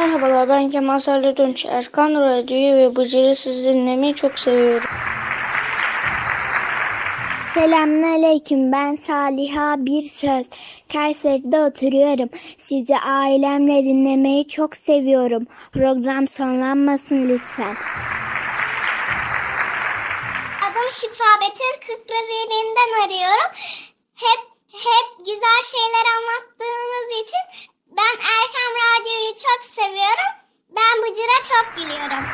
Merhabalar 0.00 0.48
ben 0.48 0.70
Kemal 0.70 0.98
Salih 0.98 1.36
Dönüş. 1.36 1.66
Erkan 1.66 2.14
Radyo'yu 2.14 2.76
ve 2.76 2.96
Bıcır'ı 2.96 3.34
siz 3.34 3.64
dinlemeyi 3.64 4.14
çok 4.14 4.38
seviyorum. 4.38 4.90
Selamünaleyküm. 7.56 8.72
Ben 8.72 8.96
Saliha 8.96 9.76
Bir 9.78 10.02
Söz. 10.02 10.46
Kayseri'de 10.92 11.60
oturuyorum. 11.60 12.28
Sizi 12.58 12.98
ailemle 12.98 13.84
dinlemeyi 13.84 14.48
çok 14.48 14.76
seviyorum. 14.76 15.46
Program 15.72 16.26
sonlanmasın 16.26 17.28
lütfen. 17.28 17.76
Adım 20.66 20.90
Şifa 20.90 21.30
Betül 21.40 21.76
Kırklareli'nden 21.86 22.90
arıyorum. 23.04 23.50
Hep 24.14 24.40
hep 24.72 25.26
güzel 25.26 25.60
şeyler 25.72 26.06
anlattığınız 26.16 27.08
için 27.22 27.72
ben 27.90 28.14
Erkam 28.34 28.72
Radyo'yu 28.82 29.34
çok 29.34 29.64
seviyorum. 29.64 30.30
Ben 30.70 31.02
Bıcır'a 31.02 31.38
çok 31.52 31.76
gülüyorum. 31.76 32.24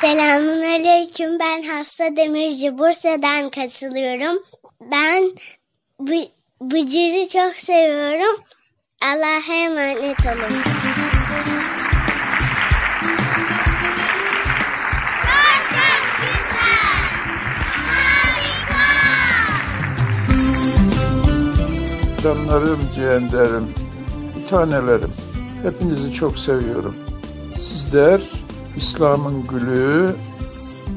Selamünaleyküm. 0.00 1.38
Ben 1.38 1.62
Hafsa 1.62 2.16
Demirci. 2.16 2.78
Bursa'dan 2.78 3.50
katılıyorum. 3.50 4.42
Ben 4.80 5.22
Bı- 6.00 6.30
Bıcır'ı 6.60 7.28
çok 7.28 7.54
seviyorum. 7.54 8.44
Allah'a 9.02 9.54
emanet 9.54 10.26
olun. 10.26 10.62
Canlarım, 22.22 22.78
ciğerlerim, 22.94 23.68
tanelerim. 24.50 25.10
Hepinizi 25.62 26.12
çok 26.12 26.38
seviyorum. 26.38 26.96
Sizler 27.58 28.20
İslam'ın 28.76 29.46
gülü, 29.46 30.16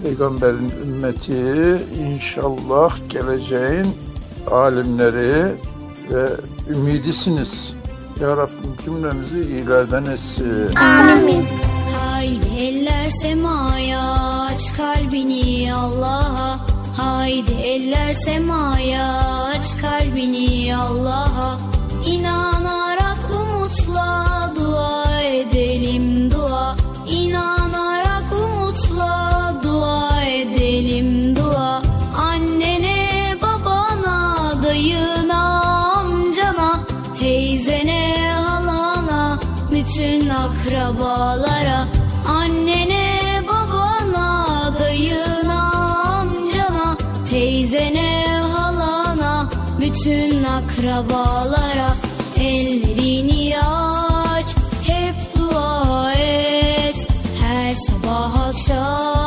Peygamberin 0.04 0.72
ümmeti, 0.84 1.78
inşallah 2.00 3.10
geleceğin 3.10 3.88
alimleri 4.52 5.56
ve 6.12 6.30
ümidisiniz. 6.70 7.76
Ya 8.22 8.38
Rabbim 8.38 8.76
cümlemizi 8.86 9.42
iyilerden 9.42 10.06
etsin. 10.06 10.76
Amin. 10.76 11.46
Haydi 11.96 12.48
eller 12.60 13.10
semaya 13.10 14.02
aç 14.42 14.74
kalbini 14.78 15.74
Allah'a 15.74 16.60
Haydi 16.98 17.52
eller 17.52 18.14
semaya 18.14 19.08
aç 19.44 19.78
kalbini 19.82 20.76
Allah'a 20.76 21.60
İnanarak 22.06 23.07
akrabalara 50.48 51.90
Ellerini 52.40 53.60
aç 53.60 54.56
hep 54.88 55.16
dua 55.38 56.14
et. 56.14 57.08
Her 57.42 57.74
sabah 57.74 58.48
akşam 58.48 59.27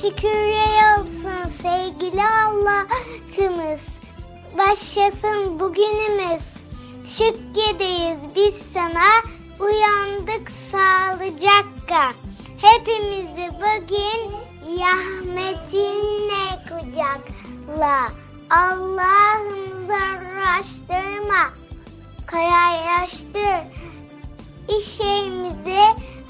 şükürler 0.00 0.98
olsun 0.98 1.52
sevgili 1.62 2.22
Allah'ımız. 2.22 4.00
Başlasın 4.58 5.60
bugünümüz. 5.60 6.54
Şükredeyiz 7.06 8.34
biz 8.36 8.54
sana. 8.54 9.08
Uyandık 9.60 10.50
sağlıcakla. 10.72 12.12
Hepimizi 12.60 13.48
bugün 13.56 14.32
rahmetinle 14.80 16.58
kucakla. 16.68 18.12
Allah'ım 18.50 19.86
zarraştırma, 19.86 21.50
kolaylaştır. 22.30 23.80
İşimizi 24.68 25.84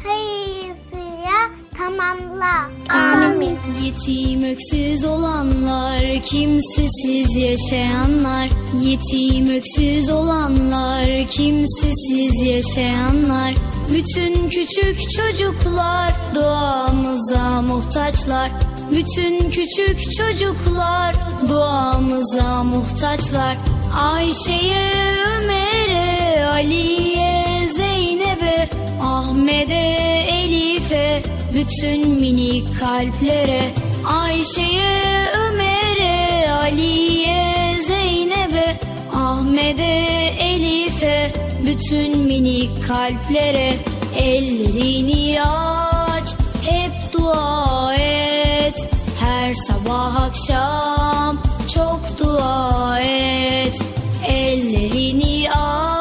hayırlısıyla 0.04 1.59
tamamla. 1.80 2.70
Amin. 2.88 3.58
Yetim 3.82 4.44
öksüz 4.44 5.04
olanlar, 5.04 6.22
kimsesiz 6.22 7.36
yaşayanlar 7.36 8.48
Yetim 8.80 9.50
öksüz 9.56 10.10
olanlar, 10.10 11.26
kimsesiz 11.28 12.42
yaşayanlar 12.42 13.54
Bütün 13.92 14.48
küçük 14.48 15.10
çocuklar 15.10 16.12
duamıza 16.34 17.62
muhtaçlar. 17.62 18.50
Bütün 18.90 19.50
küçük 19.50 20.10
çocuklar 20.10 21.14
duamıza 21.48 22.64
muhtaçlar. 22.64 23.56
Ayşe'ye, 23.94 24.92
Ömer'e, 25.38 26.46
Ali'ye, 26.46 27.68
Zeynep'e, 27.68 28.68
Ahmet'e, 29.02 29.96
Elif'e, 30.30 31.22
bütün 31.54 32.10
minik 32.10 32.80
kalplere. 32.80 33.60
Ayşe'ye, 34.06 35.32
Ömer'e, 35.48 36.52
Ali'ye, 36.52 37.76
Zeynep'e, 37.86 38.80
Ahmet'e, 39.14 40.34
Elif'e, 40.40 41.32
bütün 41.66 42.18
minik 42.18 42.88
kalplere 42.88 43.76
ellerini 44.18 45.42
aç, 45.42 46.28
hep 46.62 47.12
dua 47.12 47.94
et. 47.94 48.88
Her 49.20 49.52
sabah 49.54 50.22
akşam 50.22 51.42
çok 51.74 52.00
dua 52.18 53.00
et. 53.00 53.74
Ellerini 54.28 55.50
aç, 55.50 55.99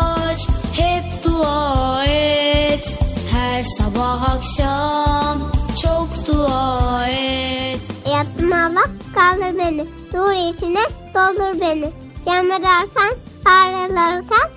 sabah 3.99 4.33
akşam 4.35 5.51
çok 5.83 6.07
dua 6.27 7.07
et. 7.07 7.79
Yatıma 8.13 8.75
bak 8.75 8.89
kaldır 9.15 9.57
beni. 9.59 9.85
Nur 10.13 10.31
içine 10.31 10.83
doldur 11.13 11.61
beni. 11.61 11.91
Cem 12.25 12.51
edersen 12.51 13.13
parlarken 13.45 14.49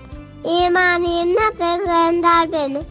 imaniyimle 0.45 1.59
de 1.59 1.77
gönder 1.79 2.53
beni. 2.53 2.83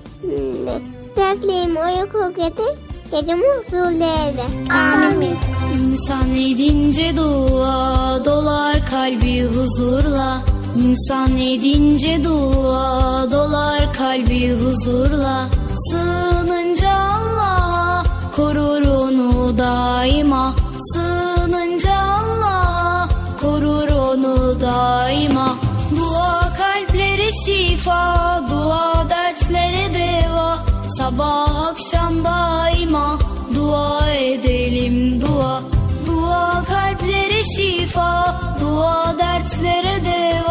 Dertliyim 1.16 1.76
uyku 1.76 2.36
getir. 2.36 2.78
Gecemi 3.12 3.44
huzurlu 3.44 4.04
eyle. 4.04 4.46
Amin. 4.74 5.38
İnsan 5.76 6.30
edince 6.32 7.18
dua 7.18 8.26
dolar 8.26 8.76
kalbi 8.90 9.44
huzurla. 9.44 10.42
İnsan 10.78 11.38
edince 11.38 12.24
dua 12.24 13.32
dolar 13.32 13.94
kalbi 13.94 14.54
huzurla. 14.54 15.50
Sığınınca 15.90 16.90
Allah'a 16.92 18.04
korur 18.36 18.88
onu 18.88 19.58
daima. 19.58 20.54
Sığınınca 20.94 21.94
Allah'a 21.94 23.08
korur 23.42 23.90
onu 23.90 24.62
daima. 24.62 25.56
Dua 25.98 26.40
kalplere 26.58 27.30
şifa, 27.46 28.44
dua 28.50 29.10
derslere 29.10 29.94
deva. 29.94 30.58
Sabah 30.98 31.66
akşam 31.66 32.24
daima 32.24 33.20
dua 33.56 34.10
edelim 34.10 35.22
dua. 35.22 35.62
Dua 36.08 36.64
kalplere 36.68 37.44
şifa, 37.44 38.36
dua 38.62 39.16
dertlere 39.20 40.06
deva. 40.06 40.51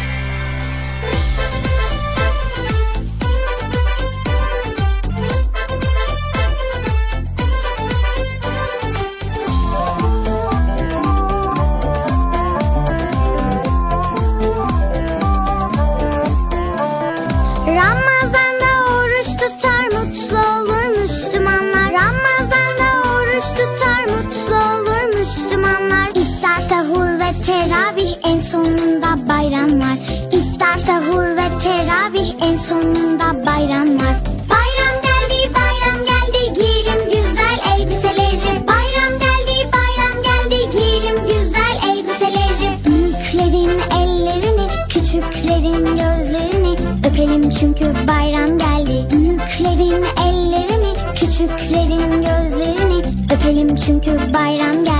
geldi 32.21 32.35
en 32.41 32.57
sonunda 32.57 33.45
bayram 33.45 33.99
var. 33.99 34.15
Bayram 34.51 34.95
geldi 35.07 35.53
bayram 35.55 36.05
geldi 36.05 36.53
giyelim 36.53 37.05
güzel 37.05 37.59
elbiseleri. 37.73 38.67
Bayram 38.67 39.13
geldi 39.19 39.69
bayram 39.73 40.23
geldi 40.23 40.71
giyelim 40.71 41.15
güzel 41.27 41.77
elbiseleri. 41.89 42.77
Büyüklerin 42.85 43.79
ellerini 44.01 44.67
küçüklerin 44.89 45.85
gözlerini 45.85 46.75
öpelim 47.07 47.49
çünkü 47.49 47.85
bayram 48.07 48.57
geldi. 48.57 49.07
Büyüklerin 49.11 50.05
ellerini 50.25 50.93
küçüklerin 51.15 52.11
gözlerini 52.21 53.03
öpelim 53.33 53.75
çünkü 53.75 54.11
bayram 54.33 54.85
geldi. 54.85 54.90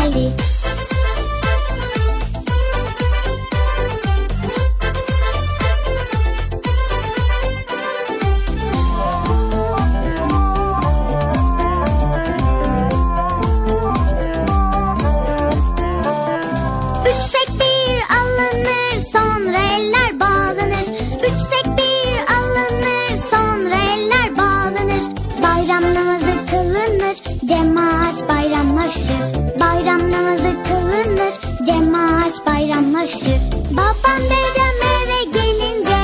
Bağlanır. 21.12 21.24
Üç 21.24 21.40
sek 21.40 21.66
bir 21.78 22.34
alınır 22.36 23.16
sonra 23.32 23.76
eller 23.76 24.38
bağlanır. 24.38 25.04
Bayram 25.44 25.94
namazı 25.94 26.46
kılınır 26.52 27.18
cemaat 27.46 28.30
bayramlaşır. 28.30 29.60
Bayram 29.60 30.12
namazı 30.12 30.64
kılınır 30.68 31.66
cemaat 31.66 32.48
bayramlaşır. 32.48 33.42
Babam 33.72 34.22
dedem 34.24 34.78
eve 34.98 35.24
gelince 35.34 36.02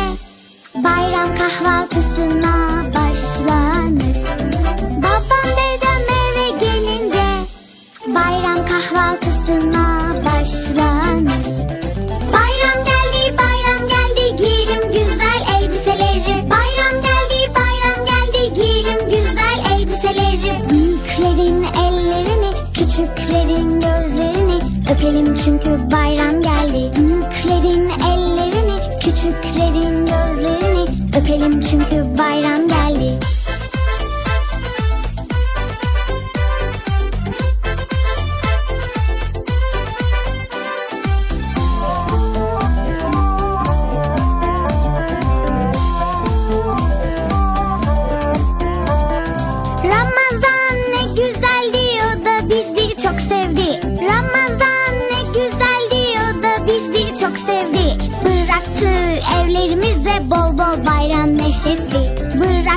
bayram 0.76 1.36
kahvaltısına 1.36 2.84
başlanır. 2.95 4.18
Babam 4.97 5.47
dedem 5.58 6.03
eve 6.28 6.49
gelince 6.60 7.26
bayram 8.08 8.66
kahvaltısına 8.66 10.16
başlanır. 10.26 11.07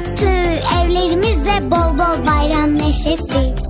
Bıraktı 0.00 0.24
evlerimize 0.84 1.70
bol 1.70 1.98
bol 1.98 2.26
bayram 2.26 2.78
neşesi. 2.78 3.69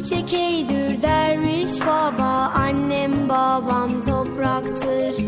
Çiçek 0.00 0.34
eydür 0.34 1.02
derviş 1.02 1.80
baba. 1.80 2.52
Annem 2.54 3.28
babam 3.28 4.02
topraktır. 4.02 5.24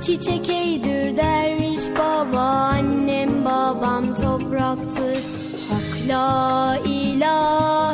Çiçek 0.00 0.48
eydür 0.48 1.16
derviş 1.16 1.80
baba. 1.98 2.40
Annem 2.40 3.44
babam 3.44 4.14
topraktır. 4.14 5.18
Hak 5.68 6.08
la 6.08 6.78
ilahe 6.84 7.93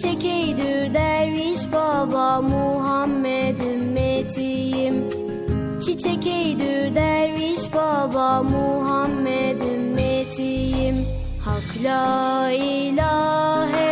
Çiçek 0.00 0.24
eydür 0.24 0.94
derviş 0.94 1.72
baba 1.72 2.40
Muhammed 2.40 3.60
ümmetiyim. 3.60 5.08
Çiçek 5.80 6.26
eydür 6.26 6.94
derviş 6.94 7.74
baba 7.74 8.42
Muhammed 8.42 9.60
ümmetiyim. 9.60 11.06
Hak 11.44 11.84
la 11.84 12.50
ilahe 12.50 13.89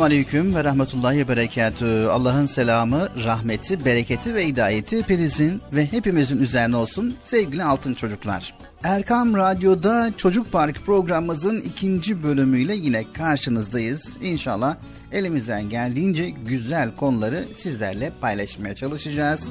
Esselamu 0.00 0.14
Aleyküm 0.14 0.54
ve 0.54 0.64
Rahmetullahi 0.64 1.28
Berekatü. 1.28 2.06
Allah'ın 2.10 2.46
selamı, 2.46 3.08
rahmeti, 3.24 3.84
bereketi 3.84 4.34
ve 4.34 4.46
hidayeti 4.46 4.98
hepinizin 4.98 5.62
ve 5.72 5.92
hepimizin 5.92 6.38
üzerine 6.38 6.76
olsun 6.76 7.16
sevgili 7.26 7.64
altın 7.64 7.94
çocuklar. 7.94 8.54
Erkam 8.82 9.34
Radyo'da 9.34 10.12
Çocuk 10.16 10.52
Park 10.52 10.86
programımızın 10.86 11.60
ikinci 11.60 12.22
bölümüyle 12.22 12.74
yine 12.74 13.12
karşınızdayız. 13.12 14.16
İnşallah 14.20 14.76
elimizden 15.12 15.68
geldiğince 15.68 16.28
güzel 16.28 16.94
konuları 16.94 17.44
sizlerle 17.56 18.12
paylaşmaya 18.20 18.74
çalışacağız. 18.74 19.44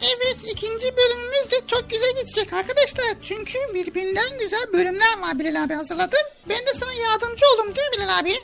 Evet 0.00 0.52
ikinci 0.52 0.86
bölümümüz 0.96 1.27
de 1.58 1.66
çok 1.66 1.90
güzel 1.90 2.10
gidecek 2.20 2.52
arkadaşlar. 2.52 3.04
Çünkü 3.22 3.58
birbirinden 3.74 4.38
güzel 4.38 4.72
bölümler 4.72 5.18
var 5.20 5.38
Bilal 5.38 5.64
abi 5.64 5.74
hazırladım. 5.74 6.18
Ben 6.48 6.58
de 6.58 6.74
sana 6.80 6.92
yardımcı 6.92 7.44
oldum 7.54 7.74
değil 7.76 7.88
mi 7.88 7.96
Bilal 7.96 8.18
abi? 8.18 8.34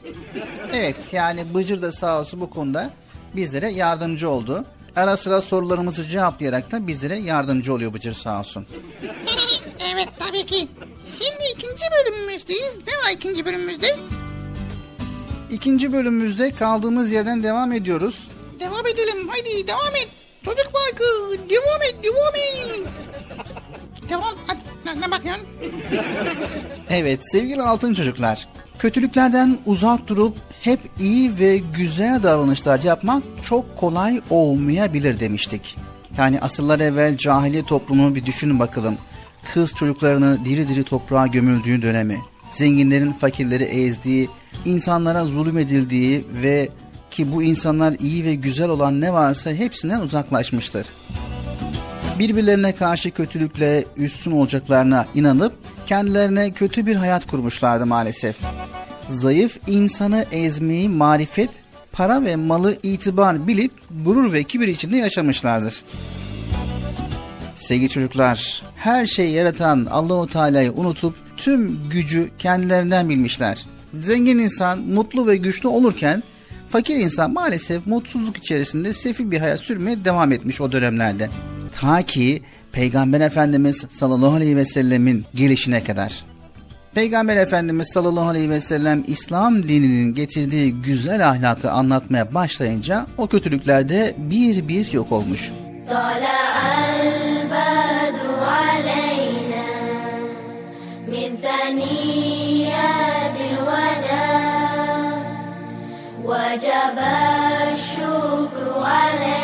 Evet 0.73 0.97
yani 1.13 1.55
Bıcır 1.55 1.83
da 1.83 1.93
sağ 1.93 2.21
olsun 2.21 2.41
bu 2.41 2.51
konuda 2.51 2.91
bizlere 3.37 3.73
yardımcı 3.73 4.31
oldu. 4.31 4.65
Ara 4.97 5.17
sıra 5.17 5.41
sorularımızı 5.41 6.09
cevaplayarak 6.09 6.71
da 6.73 6.87
bizlere 6.87 7.19
yardımcı 7.19 7.75
oluyor 7.75 7.95
Bıcır 7.95 8.15
sağ 8.15 8.41
olsun. 8.41 8.67
evet 9.95 10.09
tabii 10.19 10.47
ki. 10.47 10.69
Şimdi 11.21 11.45
ikinci 11.55 11.83
bölümümüzdeyiz. 11.93 12.75
Ne 12.87 12.93
var 12.93 13.13
ikinci 13.15 13.47
bölümümüzde? 13.47 13.97
İkinci 15.51 15.93
bölümümüzde 15.93 16.55
kaldığımız 16.55 17.13
yerden 17.13 17.43
devam 17.43 17.73
ediyoruz. 17.73 18.29
Devam 18.61 18.87
edelim 18.87 19.29
haydi 19.29 19.69
devam 19.69 19.95
et. 19.95 20.09
Çocuk 20.45 20.73
parkı 20.73 21.05
devam 21.51 21.83
et 21.83 21.97
devam 22.05 22.35
et. 22.35 23.04
Devam 24.09 24.35
ne, 24.85 25.01
ne 25.01 25.11
bakıyorsun? 25.11 25.47
Evet 26.91 27.21
sevgili 27.33 27.63
altın 27.63 27.95
çocuklar. 27.95 28.49
Kötülüklerden 28.79 29.59
uzak 29.67 30.09
durup 30.09 30.37
hep 30.61 30.81
iyi 31.01 31.39
ve 31.39 31.61
güzel 31.77 32.23
davranışlar 32.23 32.83
yapmak 32.83 33.23
çok 33.43 33.77
kolay 33.77 34.21
olmayabilir 34.31 35.21
demiştik. 35.21 35.77
Yani 36.19 36.41
asırlar 36.41 36.81
evvel 36.81 37.17
cahiliye 37.17 37.63
toplumunu 37.65 38.15
bir 38.15 38.27
düşünün 38.27 38.59
bakalım. 38.59 38.97
Kız 39.55 39.75
çocuklarını 39.75 40.45
diri 40.45 40.69
diri 40.69 40.85
toprağa 40.85 41.27
gömüldüğü 41.27 41.83
dönemi, 41.83 42.19
zenginlerin 42.53 43.13
fakirleri 43.13 43.65
ezdiği, 43.65 44.29
insanlara 44.65 45.25
zulüm 45.25 45.59
edildiği 45.59 46.25
ve 46.43 46.69
ki 47.11 47.33
bu 47.33 47.43
insanlar 47.43 47.97
iyi 48.01 48.25
ve 48.25 48.35
güzel 48.35 48.69
olan 48.69 49.01
ne 49.01 49.13
varsa 49.13 49.51
hepsinden 49.51 50.01
uzaklaşmıştır. 50.01 50.87
Birbirlerine 52.19 52.75
karşı 52.75 53.11
kötülükle 53.11 53.85
üstün 53.97 54.31
olacaklarına 54.31 55.07
inanıp 55.15 55.53
kendilerine 55.87 56.51
kötü 56.51 56.87
bir 56.87 56.97
hayat 56.97 57.27
kurmuşlardı 57.27 57.87
maalesef. 57.87 58.37
Zayıf 59.11 59.59
insanı 59.67 60.27
ezmeyi 60.33 60.89
marifet, 60.89 61.51
para 61.93 62.25
ve 62.25 62.37
malı 62.37 62.77
itibar 62.83 63.47
bilip 63.47 63.73
gurur 64.05 64.33
ve 64.33 64.43
kibir 64.43 64.69
içinde 64.69 64.97
yaşamışlardır. 64.97 65.83
Sevgili 67.57 67.89
çocuklar, 67.89 68.63
her 68.77 69.07
şeyi 69.07 69.33
yaratan 69.33 69.87
Allahu 69.91 70.27
Teala'yı 70.27 70.73
unutup 70.73 71.15
tüm 71.37 71.81
gücü 71.91 72.31
kendilerinden 72.39 73.09
bilmişler. 73.09 73.67
Zengin 74.01 74.39
insan 74.39 74.79
mutlu 74.79 75.27
ve 75.27 75.37
güçlü 75.37 75.69
olurken 75.69 76.23
fakir 76.69 76.97
insan 76.97 77.33
maalesef 77.33 77.87
mutsuzluk 77.87 78.37
içerisinde 78.37 78.93
sefil 78.93 79.31
bir 79.31 79.41
hayat 79.41 79.61
sürmeye 79.61 80.05
devam 80.05 80.33
etmiş 80.33 80.61
o 80.61 80.73
dönemlerde. 80.73 81.29
Ta 81.80 82.02
ki 82.02 82.44
Peygamber 82.72 83.22
Efendimiz 83.22 83.86
sallallahu 83.90 84.34
aleyhi 84.34 84.58
ve 84.58 84.66
sellemin 84.66 85.26
gelişine 85.36 85.84
kadar. 85.84 86.24
Peygamber 86.96 87.38
Efendimiz 87.38 87.88
sallallahu 87.94 88.30
aleyhi 88.30 88.50
ve 88.50 88.62
sellem 88.62 89.04
İslam 89.08 89.64
dininin 89.64 90.14
getirdiği 90.14 90.74
güzel 90.74 91.30
ahlakı 91.30 91.72
anlatmaya 91.72 92.34
başlayınca 92.34 93.08
o 93.18 93.28
kötülükler 93.28 93.90
de 93.90 94.16
bir 94.18 94.68
bir 94.68 94.94
yok 94.94 95.12
olmuş. 95.12 95.52
طلع 95.90 96.56
البدر 97.02 98.30
علينا 98.62 99.70
من 101.08 101.30
ثنيات 101.46 103.38
الوداع 103.52 105.12
وجب 106.30 106.98
الشكر 107.74 108.84
علينا 108.84 109.43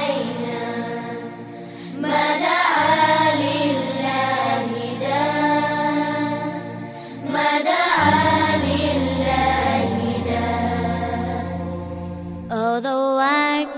The 12.81 12.89
white 12.89 13.69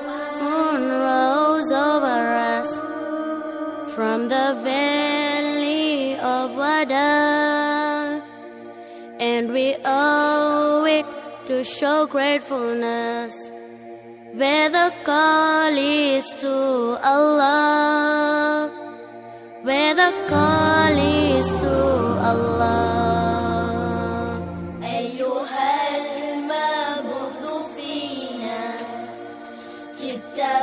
moon 0.40 0.82
rose 0.88 1.72
over 1.72 2.20
us 2.54 2.70
from 3.96 4.28
the 4.28 4.54
valley 4.62 6.16
of 6.20 6.54
Wada, 6.54 8.22
and 9.18 9.50
we 9.50 9.74
owe 9.84 10.84
it 10.86 11.04
to 11.46 11.64
show 11.64 12.06
gratefulness. 12.06 13.34
Where 14.34 14.70
the 14.70 14.92
call 15.02 15.76
is 15.76 16.24
to 16.42 16.96
Allah, 17.02 18.70
where 19.62 19.94
the 19.96 20.12
call 20.28 20.96
is 20.96 21.48
to 21.48 21.74
Allah. 22.30 23.31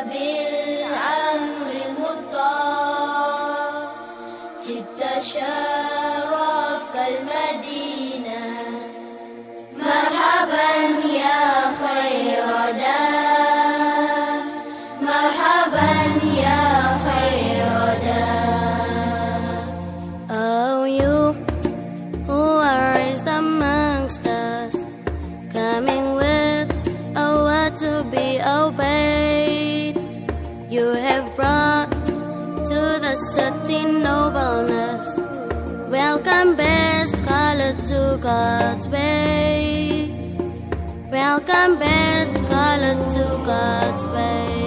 بالعمر 0.04 1.72
المطلق 1.86 2.79
have 30.96 31.36
brought 31.36 31.90
to 32.72 33.00
the 33.06 33.16
city 33.34 33.86
nobleness. 33.86 35.18
Welcome, 35.90 36.56
best 36.56 37.14
color 37.26 37.74
to 37.90 38.18
God's 38.22 38.88
way. 38.88 40.10
Welcome, 41.12 41.80
best 41.80 42.34
color 42.50 42.96
to 43.16 43.44
God's 43.46 44.06
way. 44.16 44.59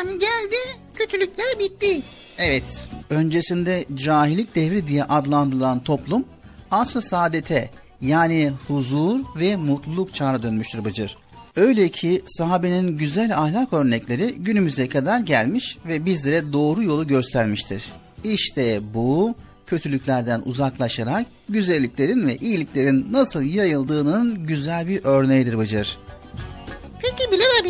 Sellem 0.00 0.18
geldi, 0.18 0.56
kötülükler 0.94 1.58
bitti. 1.58 2.02
Evet, 2.38 2.88
öncesinde 3.10 3.84
cahillik 3.94 4.54
devri 4.54 4.86
diye 4.86 5.04
adlandırılan 5.04 5.84
toplum 5.84 6.24
asr-ı 6.70 7.02
saadete 7.02 7.70
yani 8.00 8.52
huzur 8.68 9.20
ve 9.40 9.56
mutluluk 9.56 10.14
çağına 10.14 10.42
dönmüştür 10.42 10.84
Bıcır. 10.84 11.16
Öyle 11.56 11.88
ki 11.88 12.22
sahabenin 12.26 12.98
güzel 12.98 13.38
ahlak 13.38 13.72
örnekleri 13.72 14.34
günümüze 14.34 14.88
kadar 14.88 15.20
gelmiş 15.20 15.78
ve 15.86 16.04
bizlere 16.06 16.52
doğru 16.52 16.82
yolu 16.82 17.06
göstermiştir. 17.06 17.92
İşte 18.24 18.80
bu 18.94 19.34
kötülüklerden 19.66 20.42
uzaklaşarak 20.44 21.26
güzelliklerin 21.48 22.26
ve 22.26 22.36
iyiliklerin 22.36 23.12
nasıl 23.12 23.42
yayıldığının 23.42 24.46
güzel 24.46 24.88
bir 24.88 25.00
örneğidir 25.04 25.58
Bıcır. 25.58 25.98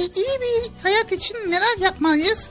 Abi 0.01 0.07
iyi 0.07 0.41
bir 0.41 0.83
hayat 0.83 1.13
için 1.13 1.37
neler 1.47 1.79
yapmalıyız? 1.81 2.51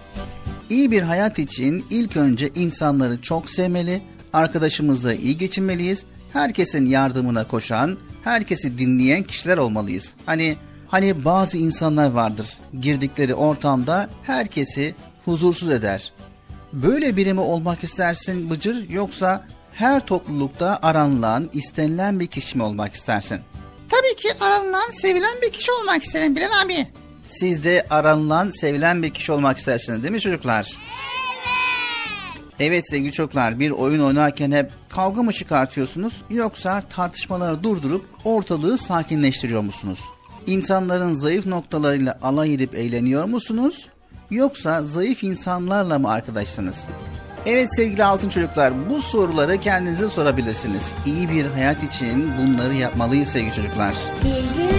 İyi 0.70 0.92
bir 0.92 1.02
hayat 1.02 1.40
için 1.40 1.86
ilk 1.90 2.18
önce 2.18 2.50
insanları 2.56 3.22
çok 3.22 3.50
sevmeli, 3.50 4.02
arkadaşımızla 4.34 5.14
iyi 5.14 5.38
geçinmeliyiz, 5.38 6.04
herkesin 6.34 6.86
yardımına 6.86 7.48
koşan, 7.48 7.98
herkesi 8.24 8.78
dinleyen 8.78 9.24
kişiler 9.24 9.58
olmalıyız. 9.58 10.14
Hani 10.26 10.58
hani 10.88 11.26
bazı 11.26 11.58
insanlar 11.58 12.12
vardır, 12.12 12.58
girdikleri 12.80 13.36
ortamda 13.36 14.10
herkesi 14.24 14.96
huzursuz 15.26 15.70
eder. 15.70 16.14
Böyle 16.74 17.16
biri 17.16 17.34
mi 17.34 17.42
olmak 17.42 17.84
istersin 17.84 18.50
Bıcır 18.50 18.90
yoksa 18.90 19.48
her 19.74 20.06
toplulukta 20.06 20.80
aranılan, 20.82 21.50
istenilen 21.54 22.20
bir 22.20 22.28
kişi 22.28 22.58
mi 22.58 22.64
olmak 22.64 22.94
istersin? 22.94 23.40
Tabii 23.90 24.16
ki 24.16 24.30
aranılan, 24.42 24.92
sevilen 24.92 25.42
bir 25.42 25.52
kişi 25.52 25.72
olmak 25.72 26.04
isterim 26.04 26.36
Bilal 26.36 26.66
abi. 26.66 26.88
Siz 27.30 27.64
de 27.64 27.86
aranılan, 27.90 28.52
sevilen 28.52 29.04
bir 29.04 29.10
kişi 29.10 29.32
olmak 29.32 29.58
istersiniz 29.58 30.04
değil 30.04 30.12
mi 30.12 30.22
çocuklar? 30.22 30.78
Evet 32.60 32.90
sevgili 32.90 33.12
çocuklar 33.12 33.60
bir 33.60 33.72
oyun 33.72 34.00
oynarken 34.00 34.52
hep 34.52 34.72
kavga 34.90 35.24
mı 35.24 35.34
çıkartıyorsunuz 35.34 36.14
yoksa 36.30 36.82
tartışmaları 36.82 37.64
durdurup 37.64 38.06
ortalığı 38.24 38.78
sakinleştiriyor 38.78 39.62
musunuz? 39.62 40.00
İnsanların 40.48 41.14
zayıf 41.14 41.46
noktalarıyla 41.46 42.20
alay 42.22 42.54
edip 42.54 42.76
eğleniyor 42.76 43.26
musunuz? 43.26 43.90
Yoksa 44.32 44.84
zayıf 44.84 45.24
insanlarla 45.24 46.00
mı 46.00 46.12
arkadaşsınız? 46.12 46.86
Evet 47.46 47.76
sevgili 47.76 48.04
altın 48.04 48.30
çocuklar 48.30 48.90
bu 48.90 49.02
soruları 49.02 49.58
kendinize 49.58 50.10
sorabilirsiniz. 50.10 50.82
İyi 51.06 51.30
bir 51.30 51.46
hayat 51.46 51.84
için 51.84 52.32
bunları 52.38 52.76
yapmalıyız 52.76 53.30
sevgili 53.30 53.54
çocuklar. 53.56 53.96
Bir 54.24 54.79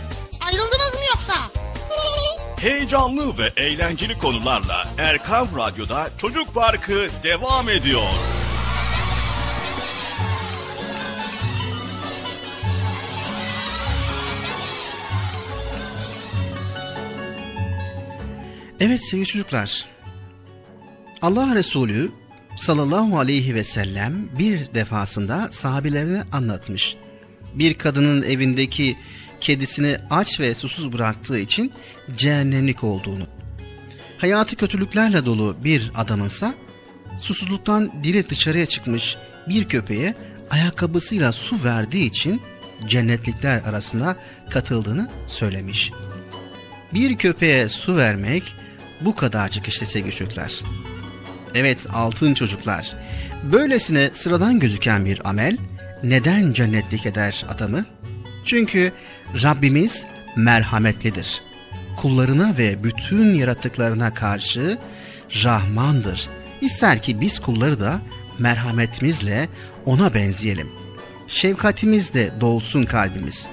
Ayrıldınız 0.41 0.93
mı 0.93 0.99
yoksa? 1.09 1.61
Heyecanlı 2.59 3.37
ve 3.37 3.51
eğlenceli 3.57 4.17
konularla 4.17 4.87
Erkam 4.97 5.47
Radyo'da 5.57 6.09
Çocuk 6.17 6.53
Parkı 6.53 7.07
devam 7.23 7.69
ediyor. 7.69 8.01
Evet 18.79 19.05
sevgili 19.05 19.27
çocuklar. 19.27 19.85
Allah 21.21 21.55
Resulü 21.55 22.11
sallallahu 22.57 23.19
aleyhi 23.19 23.55
ve 23.55 23.63
sellem 23.63 24.29
bir 24.39 24.73
defasında 24.73 25.47
sahabelerine 25.51 26.23
anlatmış. 26.31 26.95
Bir 27.53 27.73
kadının 27.73 28.23
evindeki 28.23 28.97
kedisini 29.41 29.97
aç 30.09 30.39
ve 30.39 30.55
susuz 30.55 30.93
bıraktığı 30.93 31.39
için 31.39 31.73
cehennemlik 32.17 32.83
olduğunu. 32.83 33.27
Hayatı 34.17 34.55
kötülüklerle 34.55 35.25
dolu 35.25 35.57
bir 35.63 35.91
adamınsa 35.95 36.53
susuzluktan 37.19 38.03
dili 38.03 38.29
dışarıya 38.29 38.65
çıkmış 38.65 39.17
bir 39.49 39.67
köpeğe 39.67 40.15
ayakkabısıyla 40.49 41.31
su 41.31 41.63
verdiği 41.63 42.05
için 42.05 42.41
cennetlikler 42.85 43.61
arasına 43.61 44.15
katıldığını 44.49 45.09
söylemiş. 45.27 45.91
Bir 46.93 47.17
köpeğe 47.17 47.69
su 47.69 47.97
vermek 47.97 48.43
bu 49.01 49.15
kadarcık 49.15 49.67
işte 49.67 49.85
sevgili 49.85 50.15
çocuklar. 50.15 50.59
Evet 51.55 51.77
altın 51.93 52.33
çocuklar. 52.33 52.93
Böylesine 53.51 54.09
sıradan 54.13 54.59
gözüken 54.59 55.05
bir 55.05 55.29
amel 55.29 55.57
neden 56.03 56.53
cennetlik 56.53 57.05
eder 57.05 57.45
adamı? 57.49 57.85
Çünkü 58.45 58.91
Rabbimiz 59.43 60.05
merhametlidir. 60.35 61.41
Kullarına 61.97 62.57
ve 62.57 62.83
bütün 62.83 63.33
yaratıklarına 63.33 64.13
karşı 64.13 64.77
Rahmandır. 65.43 66.29
İster 66.61 67.01
ki 67.01 67.21
biz 67.21 67.39
kulları 67.39 67.79
da 67.79 68.01
merhametimizle 68.39 69.49
ona 69.85 70.13
benzeyelim. 70.13 70.69
Şefkatimizle 71.27 72.31
dolsun 72.41 72.83
kalbimiz. 72.83 73.47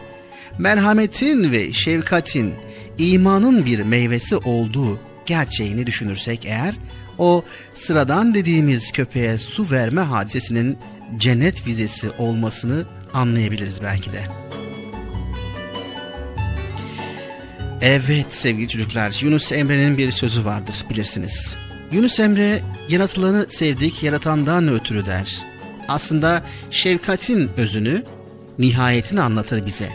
Merhametin 0.59 1.53
ve 1.53 1.73
şefkatin 1.73 2.55
imanın 2.99 3.67
bir 3.67 3.81
meyvesi 3.83 4.37
olduğu 4.37 5.01
gerçeğini 5.27 5.87
düşünürsek 5.87 6.45
eğer 6.45 6.75
o 7.19 7.45
sıradan 7.75 8.35
dediğimiz 8.35 8.93
köpeğe 8.93 9.39
su 9.39 9.71
verme 9.71 10.01
hadisesinin 10.01 10.79
cennet 11.17 11.67
vizesi 11.67 12.11
olmasını 12.19 12.87
anlayabiliriz 13.15 13.83
belki 13.83 14.13
de. 14.13 14.21
Evet 17.83 18.27
sevgili 18.31 18.69
çocuklar 18.69 19.19
Yunus 19.23 19.53
Emre'nin 19.53 19.99
bir 19.99 20.11
sözü 20.11 20.45
vardır 20.45 20.85
bilirsiniz. 20.91 21.55
Yunus 21.93 22.21
Emre 22.21 22.63
yaratılanı 22.89 23.47
sevdik 23.49 24.03
yaratandan 24.03 24.69
ötürü 24.69 25.07
der. 25.07 25.43
Aslında 25.89 26.43
şefkatin 26.71 27.51
özünü, 27.57 28.03
nihayetini 28.59 29.21
anlatır 29.21 29.67
bize. 29.67 29.89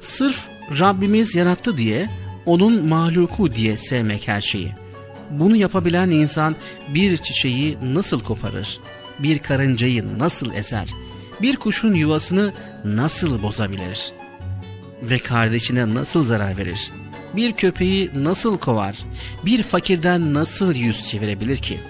Sırf 0.00 0.48
Rabbimiz 0.78 1.34
yarattı 1.34 1.76
diye, 1.76 2.10
onun 2.46 2.88
mahluku 2.88 3.54
diye 3.54 3.76
sevmek 3.76 4.28
her 4.28 4.40
şeyi. 4.40 4.72
Bunu 5.30 5.56
yapabilen 5.56 6.10
insan 6.10 6.56
bir 6.94 7.16
çiçeği 7.16 7.78
nasıl 7.82 8.20
koparır? 8.20 8.80
Bir 9.18 9.38
karıncayı 9.38 10.18
nasıl 10.18 10.54
ezer? 10.54 10.88
Bir 11.42 11.56
kuşun 11.56 11.94
yuvasını 11.94 12.52
nasıl 12.84 13.42
bozabilir? 13.42 14.12
Ve 15.02 15.18
kardeşine 15.18 15.94
nasıl 15.94 16.24
zarar 16.24 16.58
verir? 16.58 16.90
Bir 17.36 17.52
köpeği 17.52 18.10
nasıl 18.14 18.58
kovar? 18.58 18.98
Bir 19.44 19.62
fakirden 19.62 20.34
nasıl 20.34 20.74
yüz 20.74 21.08
çevirebilir 21.08 21.56
ki? 21.56 21.80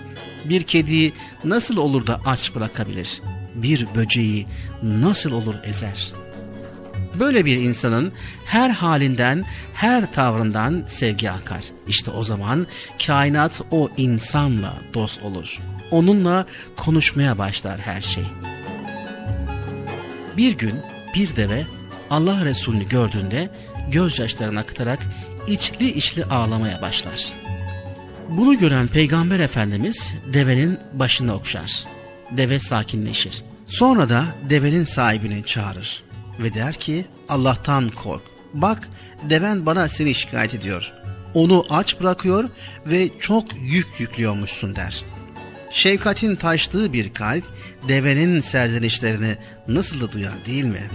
Bir 0.44 0.62
kediyi 0.62 1.12
nasıl 1.44 1.77
olur 1.77 2.06
da 2.06 2.20
aç 2.27 2.55
bırakabilir? 2.55 3.23
Bir 3.55 3.86
böceği 3.94 4.47
nasıl 4.82 5.32
olur 5.32 5.55
ezer? 5.64 6.12
Böyle 7.19 7.44
bir 7.44 7.56
insanın 7.56 8.12
her 8.44 8.70
halinden, 8.70 9.44
her 9.74 10.12
tavrından 10.12 10.85
sevgi 10.86 11.31
akar. 11.31 11.62
İşte 11.89 12.10
o 12.10 12.23
zaman 12.23 12.66
kainat 13.06 13.60
o 13.70 13.89
insanla 13.97 14.74
dost 14.94 15.23
olur. 15.23 15.60
Onunla 15.90 16.47
konuşmaya 16.77 17.39
başlar 17.39 17.81
her 17.81 18.01
şey. 18.01 18.24
Bir 20.36 20.59
gün 20.59 20.74
bir 21.14 21.36
deve 21.36 21.66
Allah 22.10 22.44
Resulü'nü 22.44 22.89
gördüğünde 22.89 23.51
gözyaşlarını 23.90 24.60
akıtarak 24.60 24.98
içli 25.47 25.93
içli 25.93 26.24
ağlamaya 26.24 26.82
başlar. 26.82 27.32
Bunu 28.28 28.59
gören 28.59 28.89
Peygamber 28.89 29.40
Efendimiz 29.40 30.14
devenin 30.32 30.78
başını 30.93 31.35
okşar. 31.35 31.85
Deve 32.36 32.59
sakinleşir. 32.59 33.43
Sonra 33.66 34.09
da 34.09 34.24
devenin 34.51 34.85
sahibini 34.85 35.44
çağırır 35.44 36.02
ve 36.39 36.55
der 36.55 36.74
ki 36.74 37.05
Allah'tan 37.28 37.89
kork. 37.89 38.23
Bak 38.55 38.89
deven 39.31 39.66
bana 39.66 39.89
seni 39.89 40.14
şikayet 40.14 40.55
ediyor. 40.55 40.93
Onu 41.35 41.66
aç 41.70 42.01
bırakıyor 42.01 42.48
ve 42.86 43.10
çok 43.20 43.44
yük 43.60 43.86
yüklüyormuşsun 43.98 44.77
der. 44.77 45.05
Şefkatin 45.70 46.36
taştığı 46.36 46.93
bir 46.93 47.14
kalp 47.14 47.44
devenin 47.89 48.40
serzenişlerini 48.40 49.36
nasıl 49.69 50.01
da 50.01 50.12
duyar 50.12 50.47
değil 50.47 50.64
mi? 50.64 50.90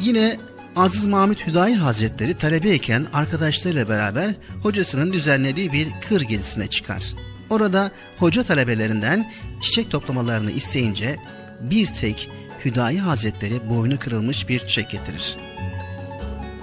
Yine 0.00 0.36
Aziz 0.76 1.06
Mahmut 1.06 1.46
Hüdayi 1.46 1.76
Hazretleri 1.76 2.34
talebeyken 2.34 3.06
arkadaşlarıyla 3.12 3.88
beraber 3.88 4.34
hocasının 4.62 5.12
düzenlediği 5.12 5.72
bir 5.72 5.88
kır 6.08 6.20
gezisine 6.20 6.66
çıkar. 6.66 7.04
Orada 7.50 7.90
hoca 8.18 8.42
talebelerinden 8.42 9.32
çiçek 9.60 9.90
toplamalarını 9.90 10.50
isteyince 10.50 11.16
bir 11.60 11.86
tek 11.86 12.30
Hüdayi 12.64 13.00
Hazretleri 13.00 13.70
boynu 13.70 13.98
kırılmış 13.98 14.48
bir 14.48 14.58
çiçek 14.58 14.90
getirir. 14.90 15.36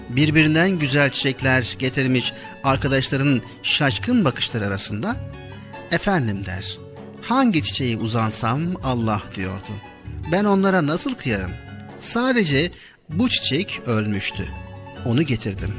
Birbirinden 0.10 0.70
güzel 0.70 1.12
çiçekler 1.12 1.76
getirmiş 1.80 2.34
arkadaşların 2.64 3.42
şaşkın 3.64 4.26
bakışları 4.26 4.66
arasında 4.66 5.16
efendim 5.92 6.46
der. 6.46 6.78
Hangi 7.22 7.64
çiçeği 7.64 7.98
uzansam 7.98 8.62
Allah 8.84 9.22
diyordu. 9.36 9.72
Ben 10.32 10.46
onlara 10.46 10.88
nasıl 10.88 11.14
kıyarım? 11.14 11.52
Sadece 12.00 12.72
bu 13.14 13.30
çiçek 13.30 13.82
ölmüştü. 13.86 14.48
Onu 15.06 15.24
getirdim. 15.24 15.74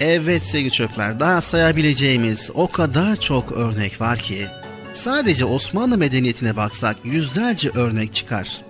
Evet 0.00 0.42
sevgili 0.42 0.72
çocuklar 0.72 1.20
daha 1.20 1.40
sayabileceğimiz 1.40 2.50
o 2.54 2.70
kadar 2.70 3.16
çok 3.16 3.52
örnek 3.52 4.00
var 4.00 4.18
ki 4.18 4.46
sadece 4.94 5.44
Osmanlı 5.44 5.98
medeniyetine 5.98 6.56
baksak 6.56 6.96
yüzlerce 7.04 7.70
örnek 7.70 8.14
çıkar. 8.14 8.60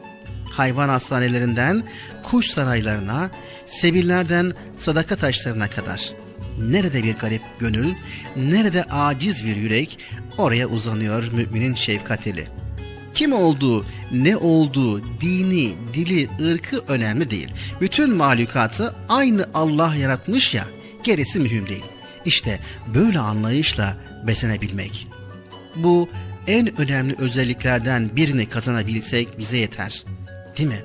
Hayvan 0.50 0.88
hastanelerinden 0.88 1.82
kuş 2.22 2.46
saraylarına, 2.46 3.30
sebillerden 3.66 4.52
sadaka 4.78 5.16
taşlarına 5.16 5.70
kadar. 5.70 6.10
Nerede 6.58 7.02
bir 7.02 7.14
garip 7.14 7.42
gönül, 7.58 7.94
nerede 8.36 8.84
aciz 8.84 9.44
bir 9.44 9.56
yürek 9.56 9.98
oraya 10.38 10.66
uzanıyor 10.66 11.32
müminin 11.32 11.74
şefkat 11.74 12.26
eli. 12.26 12.48
Kim 13.16 13.32
olduğu, 13.32 13.84
ne 14.12 14.36
olduğu, 14.36 15.20
dini, 15.20 15.74
dili, 15.94 16.28
ırkı 16.52 16.78
önemli 16.88 17.30
değil. 17.30 17.48
Bütün 17.80 18.16
mahlukatı 18.16 18.94
aynı 19.08 19.46
Allah 19.54 19.94
yaratmış 19.94 20.54
ya, 20.54 20.64
gerisi 21.04 21.40
mühim 21.40 21.68
değil. 21.68 21.84
İşte 22.24 22.60
böyle 22.94 23.18
anlayışla 23.18 23.96
beslenebilmek. 24.26 25.06
Bu 25.76 26.08
en 26.46 26.80
önemli 26.80 27.14
özelliklerden 27.18 28.16
birini 28.16 28.46
kazanabilsek 28.46 29.38
bize 29.38 29.58
yeter. 29.58 30.04
Değil 30.58 30.68
mi? 30.68 30.82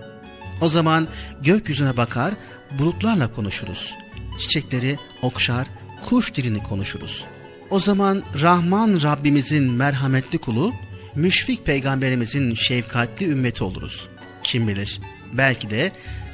O 0.61 0.69
zaman 0.69 1.07
gökyüzüne 1.43 1.97
bakar, 1.97 2.33
bulutlarla 2.79 3.33
konuşuruz. 3.33 3.95
Çiçekleri 4.39 4.97
okşar, 5.21 5.67
kuş 6.09 6.35
dilini 6.35 6.63
konuşuruz. 6.63 7.25
O 7.69 7.79
zaman 7.79 8.23
Rahman 8.41 8.99
Rabbimizin 9.03 9.71
merhametli 9.71 10.37
kulu, 10.37 10.73
müşfik 11.15 11.65
peygamberimizin 11.65 12.53
şefkatli 12.53 13.29
ümmeti 13.29 13.63
oluruz. 13.63 14.07
Kim 14.43 14.67
bilir 14.67 14.99
belki 15.33 15.69
de 15.69 15.91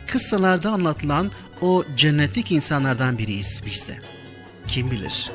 kıssalarda 0.08 0.72
anlatılan 0.72 1.32
o 1.62 1.84
cennetlik 1.96 2.52
insanlardan 2.52 3.18
biriyiz 3.18 3.62
biz 3.66 3.88
de. 3.88 3.98
Kim 4.68 4.92
bilir? 4.92 5.32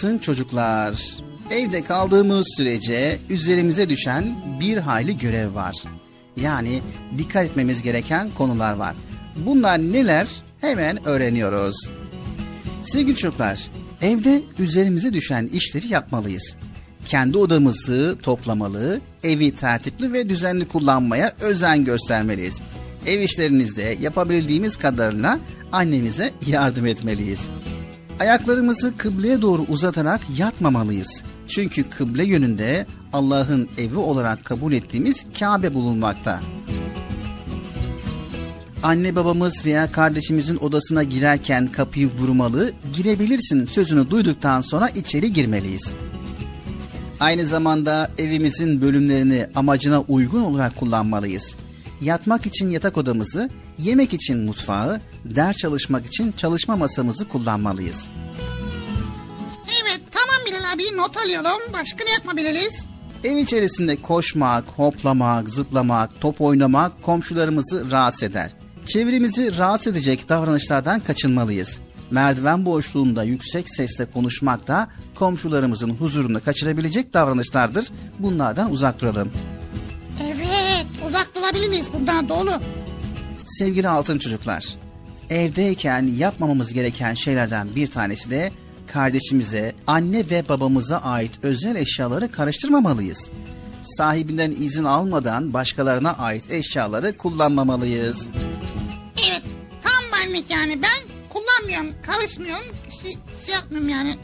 Altın 0.00 0.18
çocuklar. 0.18 1.02
Evde 1.50 1.84
kaldığımız 1.84 2.46
sürece 2.56 3.18
üzerimize 3.30 3.88
düşen 3.88 4.34
bir 4.60 4.76
hayli 4.76 5.18
görev 5.18 5.54
var. 5.54 5.76
Yani 6.36 6.80
dikkat 7.18 7.44
etmemiz 7.44 7.82
gereken 7.82 8.30
konular 8.38 8.72
var. 8.72 8.94
Bunlar 9.36 9.78
neler? 9.78 10.28
Hemen 10.60 11.08
öğreniyoruz. 11.08 11.76
Sevgili 12.82 13.16
çocuklar, 13.16 13.70
evde 14.02 14.42
üzerimize 14.58 15.12
düşen 15.12 15.46
işleri 15.46 15.88
yapmalıyız. 15.88 16.56
Kendi 17.06 17.38
odamızı 17.38 18.18
toplamalı, 18.22 19.00
evi 19.24 19.56
tertipli 19.56 20.12
ve 20.12 20.28
düzenli 20.28 20.68
kullanmaya 20.68 21.32
özen 21.40 21.84
göstermeliyiz. 21.84 22.58
Ev 23.06 23.20
işlerinizde 23.20 23.96
yapabildiğimiz 24.00 24.76
kadarıyla 24.76 25.38
annemize 25.72 26.32
yardım 26.46 26.86
etmeliyiz. 26.86 27.50
Ayaklarımızı 28.20 28.96
kıbleye 28.96 29.42
doğru 29.42 29.62
uzatarak 29.68 30.20
yatmamalıyız. 30.38 31.22
Çünkü 31.48 31.90
kıble 31.90 32.24
yönünde 32.24 32.86
Allah'ın 33.12 33.68
evi 33.78 33.96
olarak 33.96 34.44
kabul 34.44 34.72
ettiğimiz 34.72 35.26
Kabe 35.38 35.74
bulunmakta. 35.74 36.40
Anne 38.82 39.16
babamız 39.16 39.66
veya 39.66 39.92
kardeşimizin 39.92 40.56
odasına 40.56 41.02
girerken 41.02 41.68
kapıyı 41.72 42.08
vurmalı, 42.18 42.72
girebilirsin 42.92 43.66
sözünü 43.66 44.10
duyduktan 44.10 44.60
sonra 44.60 44.88
içeri 44.88 45.32
girmeliyiz. 45.32 45.92
Aynı 47.20 47.46
zamanda 47.46 48.10
evimizin 48.18 48.82
bölümlerini 48.82 49.46
amacına 49.54 50.00
uygun 50.00 50.40
olarak 50.42 50.76
kullanmalıyız. 50.76 51.54
Yatmak 52.00 52.46
için 52.46 52.68
yatak 52.68 52.98
odamızı, 52.98 53.50
yemek 53.78 54.14
için 54.14 54.38
mutfağı, 54.38 55.00
ders 55.24 55.56
çalışmak 55.56 56.06
için 56.06 56.32
çalışma 56.32 56.76
masamızı 56.76 57.28
kullanmalıyız. 57.28 58.08
Evet 59.82 60.00
tamam 60.10 60.36
Bilal 60.46 60.72
abi 60.74 60.96
not 60.96 61.16
alıyorum. 61.16 61.72
Başka 61.72 62.04
ne 62.04 62.12
yapabiliriz? 62.12 62.84
Ev 63.24 63.36
içerisinde 63.36 64.02
koşmak, 64.02 64.64
hoplamak, 64.76 65.50
zıplamak, 65.50 66.10
top 66.20 66.40
oynamak 66.40 67.02
komşularımızı 67.02 67.90
rahatsız 67.90 68.22
eder. 68.22 68.50
Çevremizi 68.86 69.58
rahatsız 69.58 69.92
edecek 69.92 70.28
davranışlardan 70.28 71.00
kaçınmalıyız. 71.00 71.78
Merdiven 72.10 72.64
boşluğunda 72.66 73.24
yüksek 73.24 73.74
sesle 73.74 74.10
konuşmak 74.10 74.68
da 74.68 74.88
komşularımızın 75.14 75.90
huzurunu 75.90 76.44
kaçırabilecek 76.44 77.14
davranışlardır. 77.14 77.90
Bunlardan 78.18 78.72
uzak 78.72 79.00
duralım. 79.00 79.32
Evet 80.24 80.86
uzak 81.08 81.30
durabilir 81.34 81.68
miyiz 81.68 81.86
bundan 81.92 82.28
dolu. 82.28 82.50
Sevgili 83.46 83.88
altın 83.88 84.18
çocuklar, 84.18 84.76
evdeyken 85.30 86.10
yapmamamız 86.16 86.72
gereken 86.72 87.14
şeylerden 87.14 87.74
bir 87.76 87.86
tanesi 87.86 88.30
de 88.30 88.52
kardeşimize, 88.86 89.74
anne 89.86 90.30
ve 90.30 90.48
babamıza 90.48 90.98
ait 90.98 91.32
özel 91.42 91.76
eşyaları 91.76 92.30
karıştırmamalıyız. 92.30 93.30
Sahibinden 93.82 94.50
izin 94.50 94.84
almadan 94.84 95.52
başkalarına 95.52 96.12
ait 96.12 96.50
eşyaları 96.50 97.16
kullanmamalıyız. 97.16 98.26
Evet 99.28 99.42
tam 99.82 100.04
benlik 100.12 100.50
yani 100.50 100.82
ben 100.82 101.08
kullanmıyorum 101.28 102.02
karışmıyorum 102.02 102.66
şey, 103.02 103.10
şey 103.46 103.54
yapmıyorum 103.54 103.88
yani 103.88 104.16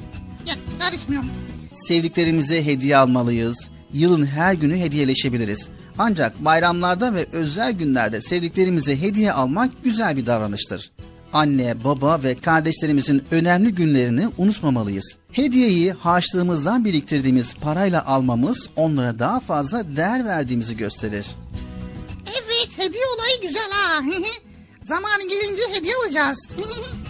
ya, 0.46 0.54
karışmıyorum. 0.78 1.28
Sevdiklerimize 1.72 2.66
hediye 2.66 2.96
almalıyız. 2.96 3.68
Yılın 3.92 4.26
her 4.26 4.54
günü 4.54 4.76
hediyeleşebiliriz. 4.76 5.68
Ancak 5.98 6.44
bayramlarda 6.44 7.14
ve 7.14 7.26
özel 7.32 7.72
günlerde 7.72 8.20
sevdiklerimize 8.20 9.00
hediye 9.00 9.32
almak 9.32 9.84
güzel 9.84 10.16
bir 10.16 10.26
davranıştır. 10.26 10.90
Anne, 11.32 11.84
baba 11.84 12.22
ve 12.22 12.34
kardeşlerimizin 12.34 13.24
önemli 13.30 13.74
günlerini 13.74 14.28
unutmamalıyız. 14.38 15.16
Hediyeyi 15.32 15.92
harçlığımızdan 15.92 16.84
biriktirdiğimiz 16.84 17.54
parayla 17.54 18.06
almamız 18.06 18.68
onlara 18.76 19.18
daha 19.18 19.40
fazla 19.40 19.96
değer 19.96 20.24
verdiğimizi 20.24 20.76
gösterir. 20.76 21.26
Evet 22.26 22.68
hediye 22.76 23.02
olayı 23.16 23.40
güzel 23.42 23.70
ha. 23.70 24.00
Zamanı 24.88 25.28
gelince 25.28 25.62
hediye 25.72 25.94
alacağız. 26.04 26.38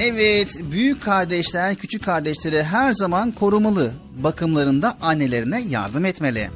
Evet, 0.00 0.48
büyük 0.72 1.02
kardeşler 1.02 1.74
küçük 1.74 2.04
kardeşleri 2.04 2.62
her 2.62 2.92
zaman 2.92 3.32
korumalı. 3.32 3.92
Bakımlarında 4.16 4.94
annelerine 5.00 5.62
yardım 5.68 6.04
etmeli. 6.04 6.50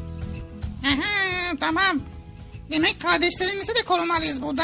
Aha, 0.85 1.57
tamam. 1.61 2.01
Demek 2.73 3.01
kardeşlerimizi 3.01 3.69
de 3.69 3.83
korumalıyız 3.87 4.43
burada. 4.43 4.63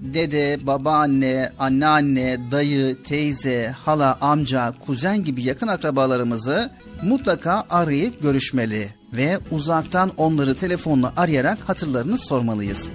Dede, 0.00 0.58
babaanne, 0.62 1.52
anneanne, 1.58 2.38
dayı, 2.50 3.02
teyze, 3.02 3.74
hala, 3.84 4.18
amca, 4.20 4.74
kuzen 4.86 5.24
gibi 5.24 5.42
yakın 5.42 5.68
akrabalarımızı 5.68 6.70
mutlaka 7.02 7.64
arayıp 7.70 8.22
görüşmeli 8.22 8.88
ve 9.12 9.38
uzaktan 9.50 10.12
onları 10.16 10.56
telefonla 10.56 11.12
arayarak 11.16 11.58
hatırlarını 11.66 12.18
sormalıyız. 12.18 12.88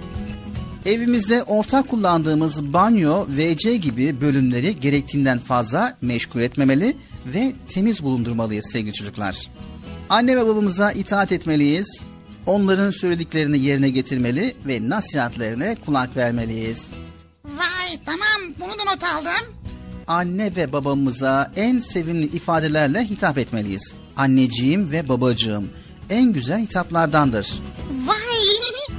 Evimizde 0.86 1.42
ortak 1.42 1.88
kullandığımız 1.88 2.72
banyo, 2.72 3.26
WC 3.26 3.76
gibi 3.76 4.20
bölümleri 4.20 4.80
gerektiğinden 4.80 5.38
fazla 5.38 5.96
meşgul 6.02 6.40
etmemeli 6.40 6.96
ve 7.26 7.52
temiz 7.68 8.02
bulundurmalıyız 8.02 8.66
sevgili 8.72 8.92
çocuklar. 8.92 9.48
Anne 10.10 10.36
ve 10.36 10.46
babamıza 10.46 10.92
itaat 10.92 11.32
etmeliyiz. 11.32 12.00
Onların 12.46 12.90
söylediklerini 12.90 13.58
yerine 13.58 13.90
getirmeli 13.90 14.54
ve 14.66 14.88
nasihatlerine 14.88 15.76
kulak 15.86 16.16
vermeliyiz. 16.16 16.86
Vay 17.44 17.98
tamam 18.04 18.54
bunu 18.60 18.70
da 18.70 18.92
not 18.92 19.04
aldım. 19.04 19.54
Anne 20.06 20.56
ve 20.56 20.72
babamıza 20.72 21.52
en 21.56 21.80
sevimli 21.80 22.26
ifadelerle 22.26 23.04
hitap 23.04 23.38
etmeliyiz. 23.38 23.94
Anneciğim 24.16 24.90
ve 24.90 25.08
babacığım 25.08 25.70
en 26.10 26.32
güzel 26.32 26.58
hitaplardandır. 26.60 27.60
Vay 28.06 28.16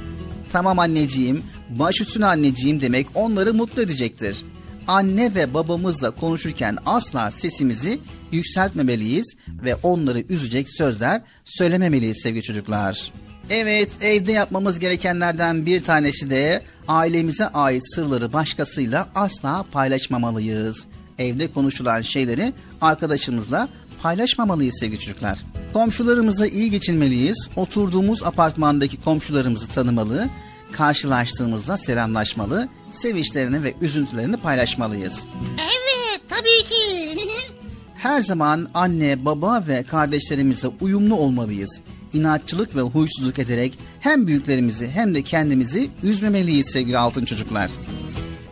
Tamam 0.52 0.78
anneciğim, 0.78 1.42
baş 1.70 2.00
üstüne 2.00 2.26
anneciğim 2.26 2.80
demek 2.80 3.06
onları 3.14 3.54
mutlu 3.54 3.82
edecektir. 3.82 4.44
Anne 4.88 5.34
ve 5.34 5.54
babamızla 5.54 6.10
konuşurken 6.10 6.78
asla 6.86 7.30
sesimizi 7.30 7.98
yükseltmemeliyiz 8.32 9.36
ve 9.64 9.74
onları 9.74 10.20
üzecek 10.20 10.70
sözler 10.70 11.22
söylememeliyiz 11.44 12.22
sevgili 12.22 12.42
çocuklar. 12.42 13.12
Evet, 13.50 13.88
evde 14.00 14.32
yapmamız 14.32 14.78
gerekenlerden 14.78 15.66
bir 15.66 15.84
tanesi 15.84 16.30
de 16.30 16.62
ailemize 16.88 17.48
ait 17.48 17.94
sırları 17.94 18.32
başkasıyla 18.32 19.08
asla 19.14 19.64
paylaşmamalıyız. 19.72 20.84
Evde 21.18 21.52
konuşulan 21.52 22.02
şeyleri 22.02 22.52
arkadaşımızla 22.80 23.68
paylaşmamalıyız 24.02 24.78
sevgili 24.80 25.00
çocuklar. 25.00 25.38
Komşularımıza 25.72 26.46
iyi 26.46 26.70
geçinmeliyiz. 26.70 27.48
Oturduğumuz 27.56 28.22
apartmandaki 28.22 29.00
komşularımızı 29.00 29.68
tanımalı, 29.68 30.28
karşılaştığımızda 30.72 31.78
selamlaşmalı, 31.78 32.68
sevinçlerini 32.90 33.62
ve 33.62 33.74
üzüntülerini 33.80 34.36
paylaşmalıyız. 34.36 35.20
evet 35.58 36.20
tabii 36.28 36.68
ki. 36.68 37.18
Her 37.94 38.20
zaman 38.20 38.68
anne, 38.74 39.24
baba 39.24 39.64
ve 39.68 39.82
kardeşlerimizle 39.82 40.68
uyumlu 40.80 41.14
olmalıyız. 41.14 41.80
İnatçılık 42.12 42.76
ve 42.76 42.80
huysuzluk 42.80 43.38
ederek 43.38 43.78
hem 44.00 44.26
büyüklerimizi 44.26 44.88
hem 44.88 45.14
de 45.14 45.22
kendimizi 45.22 45.90
üzmemeliyiz 46.02 46.70
sevgili 46.72 46.98
altın 46.98 47.24
çocuklar. 47.24 47.70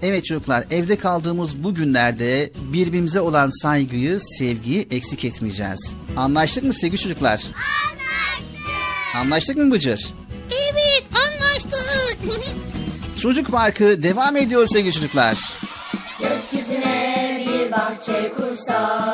Evet 0.03 0.25
çocuklar 0.25 0.65
evde 0.71 0.97
kaldığımız 0.97 1.65
bu 1.65 1.75
günlerde 1.75 2.53
birbirimize 2.73 3.21
olan 3.21 3.51
saygıyı, 3.63 4.21
sevgiyi 4.21 4.87
eksik 4.91 5.25
etmeyeceğiz. 5.25 5.95
Anlaştık 6.17 6.65
mı 6.65 6.73
sevgili 6.75 7.01
çocuklar? 7.01 7.43
Anlaştık. 7.43 9.17
Anlaştık 9.17 9.57
mı 9.57 9.71
Bıcır? 9.71 10.07
evet 10.51 11.05
anlaştık. 11.15 11.75
Çocuk 13.21 13.51
Parkı 13.51 14.03
devam 14.03 14.37
ediyor 14.37 14.67
sevgili 14.67 14.93
çocuklar. 14.93 15.39
Gökyüzüne 16.21 17.47
bir 17.49 17.73
bahçe 17.73 18.33
kursak 18.37 19.14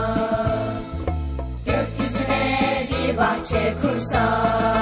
bahçe 3.21 3.73
kursak 3.81 4.80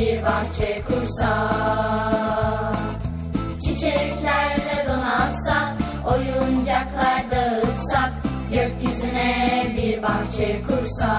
bir 0.00 0.22
bahçe 0.22 0.82
kursak 0.88 1.30
Çiçeklerle 3.64 4.86
donatsak 4.88 5.76
Oyuncaklar 6.06 7.22
dağıtsak 7.30 8.12
Gökyüzüne 8.52 9.66
bir 9.76 10.02
bahçe 10.02 10.62
kursak 10.68 11.10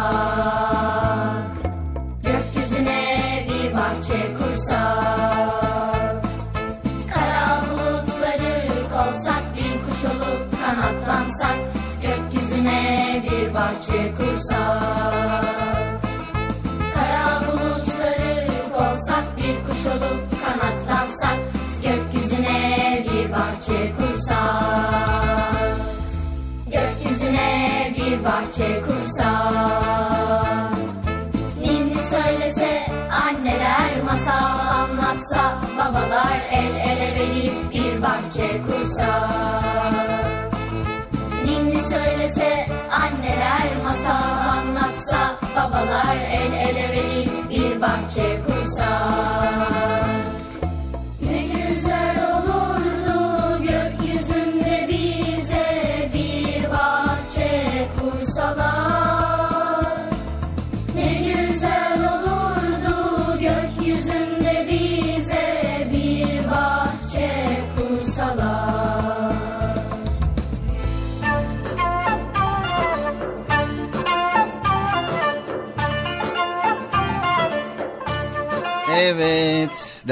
Gökyüzüne 2.23 3.45
bir 3.49 3.73
bahçe 3.73 4.33
kursak 4.37 6.21
Kara 7.13 7.61
bulutları 7.69 8.67
kovsak 8.93 9.43
bir 9.55 9.73
kuş 9.85 10.05
olup 10.05 10.41
kanatlansak 10.65 11.57
Gökyüzüne 12.01 13.23
bir 13.23 13.53
bahçe 13.53 14.11
kursak 14.17 14.60
bir 28.61 28.81
bahçe 28.81 29.00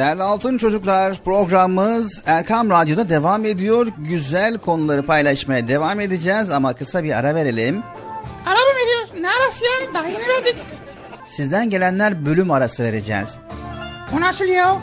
değerli 0.09 0.23
altın 0.23 0.57
çocuklar 0.57 1.17
programımız 1.25 2.21
Erkam 2.25 2.69
Radyo'da 2.69 3.09
devam 3.09 3.45
ediyor. 3.45 3.87
Güzel 3.97 4.57
konuları 4.57 5.05
paylaşmaya 5.05 5.67
devam 5.67 5.99
edeceğiz 5.99 6.49
ama 6.49 6.73
kısa 6.73 7.03
bir 7.03 7.17
ara 7.17 7.35
verelim. 7.35 7.83
Ara 8.45 8.55
mı 8.55 8.71
veriyoruz? 8.81 9.09
Ne 9.21 9.27
arası 9.27 9.63
ya? 9.65 9.93
Daha 9.93 10.07
yeni 10.07 10.27
verdik. 10.27 10.55
Sizden 11.27 11.69
gelenler 11.69 12.25
bölüm 12.25 12.51
arası 12.51 12.83
vereceğiz. 12.83 13.29
O 14.17 14.21
nasıl 14.21 14.45
ya? 14.45 14.77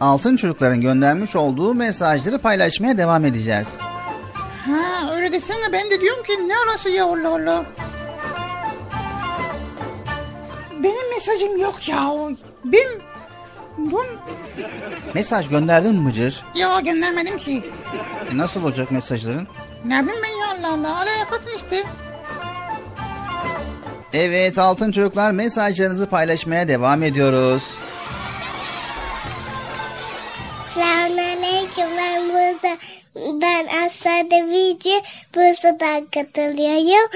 Altın 0.00 0.36
çocukların 0.36 0.80
göndermiş 0.80 1.36
olduğu 1.36 1.74
mesajları 1.74 2.38
paylaşmaya 2.38 2.98
devam 2.98 3.24
edeceğiz. 3.24 3.68
Ha 4.66 5.14
öyle 5.16 5.32
desene 5.32 5.72
ben 5.72 5.90
de 5.90 6.00
diyorum 6.00 6.22
ki 6.22 6.32
ne 6.48 6.52
arası 6.56 6.90
ya 6.90 7.04
Allah 7.04 7.28
Allah. 7.28 7.64
Benim 10.82 11.10
mesajım 11.14 11.56
yok 11.60 11.88
ya. 11.88 12.10
Ben 12.64 13.09
bun 13.90 14.06
Mesaj 15.14 15.48
gönderdin 15.48 15.94
mi 15.94 16.10
Bıcır? 16.10 16.44
ya 16.54 16.80
göndermedim 16.80 17.38
ki. 17.38 17.62
E 18.32 18.36
nasıl 18.38 18.62
olacak 18.64 18.90
mesajların? 18.90 19.48
Ne 19.84 20.02
bileyim 20.02 20.20
ben 20.22 20.40
ya 20.46 20.58
Allah 20.68 20.74
Allah. 20.74 20.96
Alaya 21.00 21.24
katın 21.30 21.50
işte. 21.56 21.82
Evet 24.12 24.58
altın 24.58 24.92
çocuklar 24.92 25.30
mesajlarınızı 25.30 26.06
paylaşmaya 26.06 26.68
devam 26.68 27.02
ediyoruz. 27.02 27.62
Selamünaleyküm 30.74 31.88
ben 31.96 32.28
burada 32.28 32.76
ben 33.16 33.66
Aslı 33.84 34.30
Devici 34.30 35.02
Bursa'dan 35.34 36.06
katılıyorum. 36.06 37.10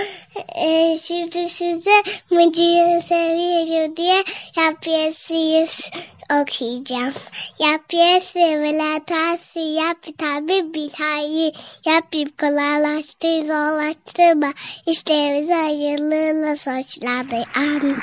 Ee, 0.57 0.97
şimdi 1.03 1.49
size 1.49 2.03
Mıcı'yı 2.31 3.03
seviyorum 3.03 3.97
diye 3.97 4.25
yapıyasıyız 4.57 5.91
okuyacağım. 6.33 7.15
Yapıyası 7.59 8.39
velatası 8.39 9.59
yap 9.59 10.03
tabi 10.19 10.75
bilhayi 10.75 11.53
yapayım 11.87 12.31
kolaylaştır 12.41 13.43
zorlaştırma 13.43 14.53
işlerimizi 14.87 15.53
hayırlıyla 15.53 16.57
sonuçlandır. 16.57 17.49
Amin. 17.57 17.97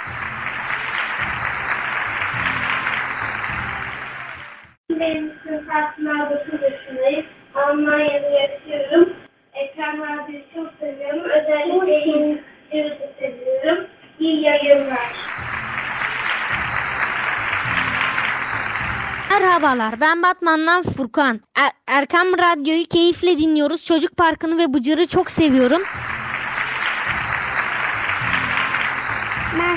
Benim 4.90 5.32
Fatma 5.68 6.30
9 6.30 6.62
yaşındayım. 6.62 7.01
Almanya'da 7.68 8.30
yaşıyorum. 8.30 9.10
Ekran 9.54 9.98
Radyo'yu 9.98 10.44
çok 10.56 10.74
seviyorum. 10.80 11.24
Özellikle 11.30 12.00
İngilizceyi 12.06 13.00
de 13.00 13.12
seviyorum. 13.20 13.88
İyi 14.20 14.42
yayınlar. 14.42 15.12
Merhabalar 19.30 20.02
ben 20.02 20.24
Batman'dan 20.24 20.84
Furkan. 20.84 21.42
Er- 21.56 21.72
Erkam 21.88 22.28
Radyo'yu 22.28 22.86
keyifle 22.86 23.38
dinliyoruz. 23.38 23.86
Çocuk 23.86 24.18
Parkı'nı 24.18 24.58
ve 24.58 24.74
Bıcır'ı 24.74 25.08
çok 25.08 25.32
seviyorum. 25.32 25.82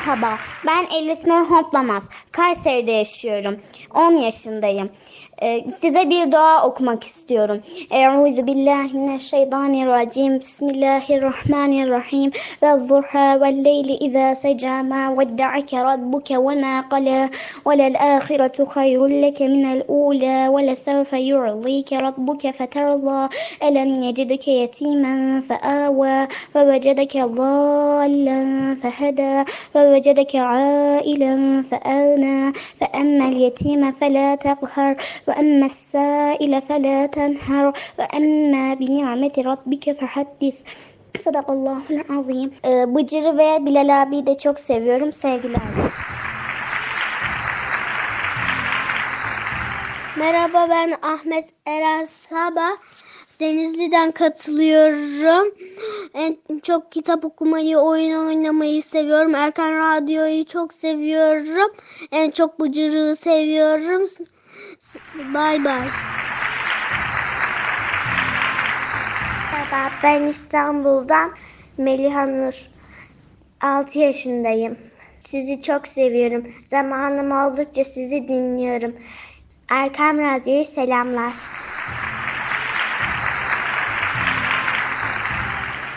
Merhaba, 0.07 0.39
ben 0.67 0.87
Elif 0.97 1.27
Nur 1.27 1.51
Hoplamaz. 1.51 2.09
Kayseri'de 2.33 2.93
yaşıyorum. 2.93 3.57
10 3.95 4.13
yaşındayım. 4.13 4.91
Ee, 5.43 5.71
size 5.71 6.11
bir 6.11 6.33
dua 6.33 6.67
okumak 6.67 7.05
istiyorum. 7.05 7.63
Euzu 7.91 8.47
billahi 8.47 8.97
mineşşeytanirracim. 8.97 10.41
Bismillahirrahmanirrahim. 10.41 12.31
Ve 12.63 12.79
zuha 12.79 13.41
ve 13.41 13.65
leyli 13.65 13.93
izâ 13.93 14.35
seca 14.37 14.83
ma 14.83 15.19
vedda'ake 15.19 15.85
rabbuke 15.85 16.39
ve 16.39 16.61
ma 16.61 16.89
qala 16.89 17.29
ve 17.67 17.79
lel 17.79 17.95
ahiretu 18.01 18.67
hayrun 18.67 19.23
leke 19.23 19.49
minel 19.49 19.83
ula 19.89 20.59
ve 20.59 20.67
lesevfe 20.67 21.19
yu'zike 21.19 22.03
rabbuke 22.03 22.53
feterza 22.53 23.29
elem 23.61 24.03
yecidike 24.03 24.51
yetimen 24.51 25.43
feawa 25.43 26.29
ve 26.55 26.69
vecedeke 26.73 27.25
ضالا 27.25 28.75
فهدى 28.83 29.45
ووجدك 29.94 30.36
عائلا 30.36 31.64
فأغنى 31.72 32.54
فأما 32.54 33.28
اليتيم 33.28 33.92
فلا 33.92 34.36
تقهر 34.36 34.96
وأما 35.28 35.66
السائل 35.66 36.62
فلا 36.62 37.06
تنهر 37.06 37.74
وأما 38.00 38.74
بنعمة 38.74 39.34
ربك 39.46 39.92
فحدث 39.92 40.62
Sadakallahul 41.18 42.02
azim. 42.20 42.54
Ee, 42.66 42.96
Bıcır'ı 42.96 43.38
ve 43.38 43.66
Bilal 43.66 44.02
abi 44.02 44.26
de 44.26 44.38
çok 44.38 44.60
seviyorum. 44.60 45.12
Sevgiler. 45.14 45.62
Merhaba 50.18 50.68
ben 50.70 50.94
Ahmet 51.02 51.50
Eren 51.66 52.06
Sabah. 52.06 52.78
Denizli'den 53.45 54.13
katılıyorum. 54.13 55.55
En 56.15 56.37
çok 56.63 56.93
kitap 56.93 57.25
okumayı, 57.25 57.79
oyun 57.79 58.27
oynamayı 58.27 58.83
seviyorum. 58.83 59.35
Erkan 59.35 59.73
Radyo'yu 59.73 60.45
çok 60.47 60.75
seviyorum. 60.75 61.73
En 62.13 62.31
çok 62.31 62.61
Bıcırığı 62.61 63.17
seviyorum. 63.17 64.09
Bay 65.35 65.65
bay. 65.65 65.89
Merhaba 69.53 69.95
ben 70.03 70.27
İstanbul'dan 70.27 71.31
Meliha 71.79 72.27
Nur. 72.27 72.67
6 73.61 73.99
yaşındayım. 73.99 74.77
Sizi 75.27 75.63
çok 75.63 75.89
seviyorum. 75.89 76.47
Zamanım 76.67 77.31
oldukça 77.31 77.85
sizi 77.85 78.29
dinliyorum. 78.29 78.95
Erkam 79.69 80.19
Radyo'yu 80.19 80.65
selamlar. 80.65 81.33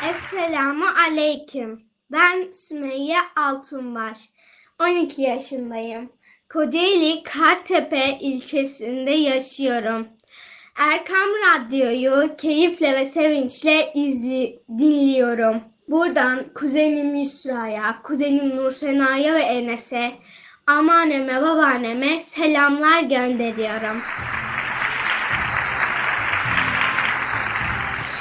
Esselamu 0.09 0.85
Aleyküm. 1.07 1.81
Ben 2.11 2.51
Sümeyye 2.51 3.17
Altunbaş. 3.35 4.17
12 4.79 5.21
yaşındayım. 5.21 6.09
Kocaeli 6.49 7.23
Kartepe 7.23 8.17
ilçesinde 8.21 9.11
yaşıyorum. 9.11 10.07
Erkam 10.75 11.29
Radyo'yu 11.29 12.35
keyifle 12.37 12.93
ve 12.93 13.05
sevinçle 13.05 13.93
izli, 13.93 14.59
dinliyorum. 14.77 15.61
Buradan 15.87 16.45
kuzenim 16.55 17.15
Yusra'ya, 17.15 18.01
kuzenim 18.03 18.55
Nursena'ya 18.55 19.33
ve 19.33 19.41
Enes'e, 19.41 20.11
anneanneme, 20.67 21.41
babaanneme 21.41 22.19
selamlar 22.19 23.03
gönderiyorum. 23.03 23.97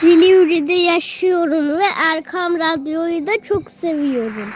Silivri'de 0.06 0.72
yaşıyorum 0.72 1.78
ve 1.78 1.84
Erkam 2.14 2.58
Radyo'yu 2.58 3.26
da 3.26 3.42
çok 3.42 3.70
seviyorum. 3.70 4.52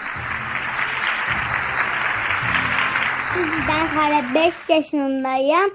Ben 3.68 3.86
hala 3.86 4.34
5 4.34 4.54
yaşındayım. 4.68 5.70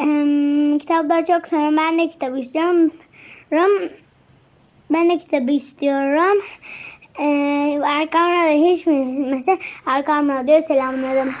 Eee, 0.00 0.78
kitapları 0.78 1.26
çok 1.26 1.46
seviyorum. 1.46 1.76
Ben 1.76 1.98
de 1.98 2.08
kitap 2.08 2.38
istiyorum. 2.38 2.92
Ben 4.90 5.10
de 5.10 5.18
kitabı 5.18 5.52
istiyorum. 5.52 6.42
Eee 7.18 7.80
Erkam 7.86 8.30
Radyo 8.32 8.64
hiç 8.64 8.86
mi? 8.86 9.26
Mesela 9.30 9.58
Erkam 9.86 10.28
Radyo'ya 10.28 10.62
selamlarım. 10.62 11.34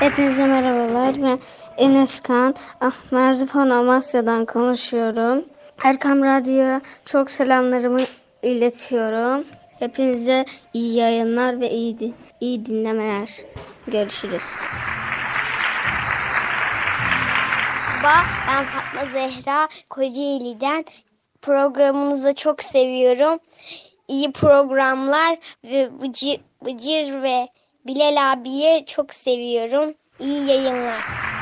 Hepinize 0.00 0.46
merhabalar. 0.46 1.14
Ben 1.22 1.38
Enes 1.78 2.20
Kan. 2.20 2.54
Ah, 2.80 2.94
Merzifon 3.10 3.70
Amasya'dan 3.70 4.46
konuşuyorum. 4.46 5.44
Erkam 5.84 6.24
Radyo'ya 6.24 6.80
çok 7.04 7.30
selamlarımı 7.30 8.00
iletiyorum. 8.42 9.46
Hepinize 9.78 10.44
iyi 10.72 10.94
yayınlar 10.94 11.60
ve 11.60 11.70
iyi, 11.70 12.14
iyi 12.40 12.66
dinlemeler. 12.66 13.30
Görüşürüz. 13.86 14.42
Merhaba, 18.02 18.26
ben 18.48 18.64
Fatma 18.64 19.04
Zehra 19.04 19.68
Kocaeli'den. 19.90 20.84
Programınızı 21.42 22.34
çok 22.34 22.62
seviyorum. 22.62 23.38
İyi 24.08 24.32
programlar 24.32 25.38
ve 25.64 26.00
Bıcır, 26.00 26.40
Bıcır 26.64 27.22
ve 27.22 27.48
Bilal 27.86 28.32
abiye 28.32 28.84
çok 28.86 29.14
seviyorum. 29.14 29.94
İyi 30.20 30.48
yayınlar. 30.48 31.35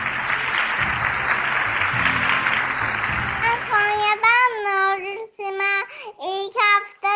İlk 6.23 6.57
hafta 6.57 7.09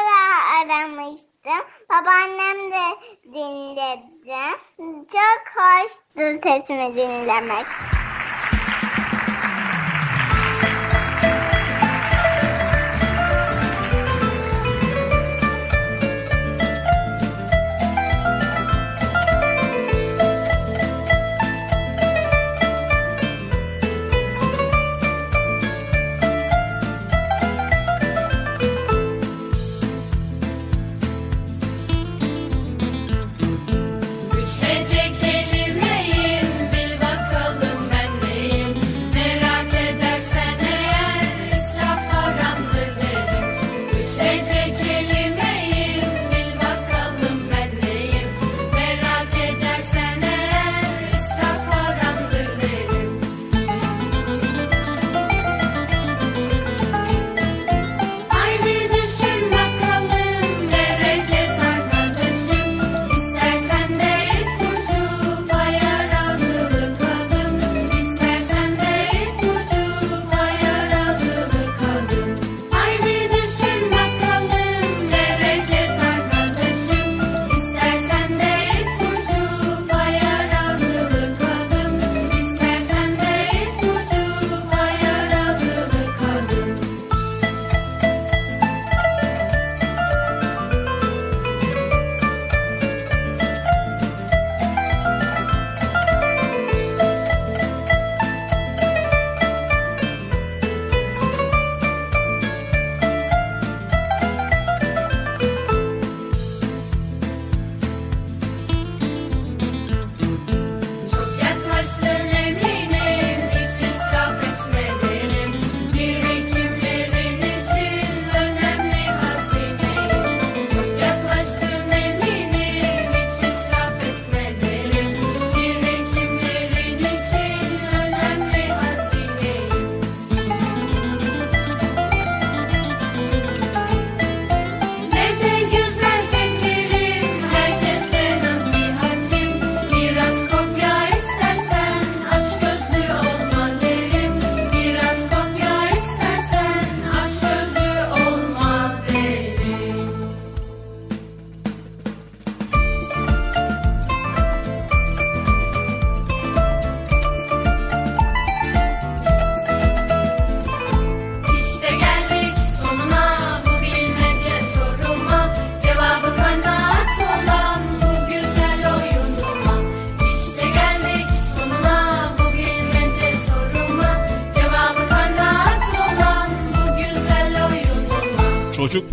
aramıştım. 0.58 1.66
Babaannem 1.90 2.72
de 2.72 2.98
dinledi. 3.24 4.58
Çok 5.12 5.42
hoştu 5.56 6.40
sesimi 6.42 6.96
dinlemek. 6.96 7.66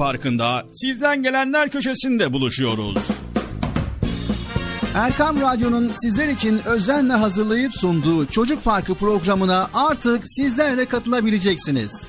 Parkı'nda 0.06 0.66
sizden 0.74 1.24
gelenler 1.24 1.70
köşesinde 1.70 2.34
buluşuyoruz. 2.34 2.98
Erkam 4.96 5.42
Radyo'nun 5.42 5.92
sizler 6.02 6.28
için 6.28 6.62
özenle 6.66 7.14
hazırlayıp 7.14 7.78
sunduğu 7.78 8.26
Çocuk 8.26 8.64
Parkı 8.64 8.96
programına 8.96 9.70
artık 9.74 10.24
sizler 10.26 10.78
de 10.78 10.86
katılabileceksiniz. 10.86 12.04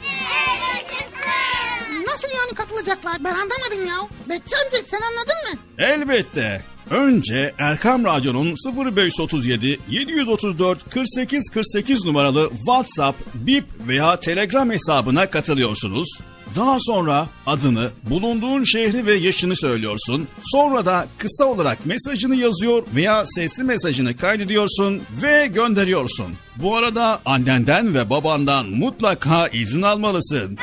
Nasıl 2.07 2.29
yani 2.29 2.55
katılacaklar? 2.55 3.17
Ben 3.25 3.33
anlamadım 3.33 3.87
ya. 3.87 4.09
Betçi 4.29 4.57
amca 4.57 4.79
sen 4.87 5.01
anladın 5.01 5.53
mı? 5.53 5.59
Elbette. 5.79 6.65
Önce 6.91 7.55
Erkam 7.59 8.05
Radyo'nun 8.05 8.55
0537 8.95 9.81
734 9.89 10.91
48 10.91 11.51
48 11.51 12.05
numaralı 12.05 12.51
WhatsApp, 12.57 13.19
Bip 13.35 13.65
veya 13.89 14.21
Telegram 14.21 14.71
hesabına 14.71 15.31
katılıyorsunuz. 15.31 16.09
Daha 16.57 16.77
sonra 16.81 17.27
adını, 17.47 17.91
bulunduğun 18.03 18.65
şehri 18.65 19.07
ve 19.07 19.15
yaşını 19.15 19.57
söylüyorsun. 19.57 20.29
Sonra 20.43 20.87
da 20.87 21.07
kısa 21.19 21.45
olarak 21.45 21.87
mesajını 21.87 22.37
yazıyor 22.37 22.83
veya 22.95 23.25
sesli 23.27 23.65
mesajını 23.65 24.17
kaydediyorsun 24.17 25.03
ve 25.23 25.47
gönderiyorsun. 25.47 26.27
Bu 26.57 26.77
arada 26.77 27.21
annenden 27.25 27.95
ve 27.95 28.11
babandan 28.11 28.67
mutlaka 28.67 29.49
izin 29.49 29.83
almalısın. 29.83 30.59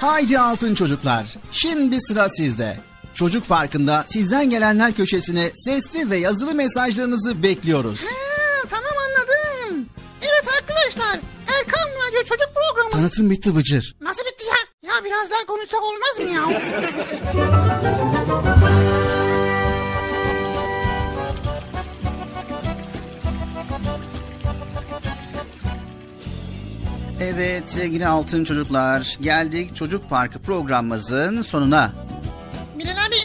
Haydi 0.00 0.38
altın 0.38 0.74
çocuklar. 0.74 1.26
Şimdi 1.52 2.00
sıra 2.00 2.28
sizde. 2.28 2.76
Çocuk 3.14 3.48
Parkı'nda 3.48 4.04
sizden 4.06 4.50
gelenler 4.50 4.92
köşesine 4.92 5.50
sesli 5.54 6.10
ve 6.10 6.18
yazılı 6.18 6.54
mesajlarınızı 6.54 7.42
bekliyoruz. 7.42 8.00
Ha, 8.00 8.68
tamam 8.70 8.92
anladım. 9.08 9.86
Evet 10.22 10.44
arkadaşlar. 10.60 11.31
Erkan 11.72 11.90
Radyo 11.90 12.24
Çocuk 12.24 12.50
Programı. 12.54 12.90
Tanıtım 12.90 13.30
bitti 13.30 13.56
Bıcır. 13.56 13.96
Nasıl 14.00 14.22
bitti 14.22 14.44
ya? 14.46 14.90
Ya 14.92 15.04
biraz 15.04 15.30
daha 15.30 15.46
konuşsak 15.46 15.80
olmaz 15.82 16.18
mı 16.18 16.28
ya? 16.30 16.62
Evet 27.20 27.70
sevgili 27.70 28.06
altın 28.06 28.44
çocuklar 28.44 29.16
geldik 29.20 29.76
Çocuk 29.76 30.10
Parkı 30.10 30.38
programımızın 30.38 31.42
sonuna. 31.42 31.92
Bilal 32.78 32.96
abi 33.06 33.16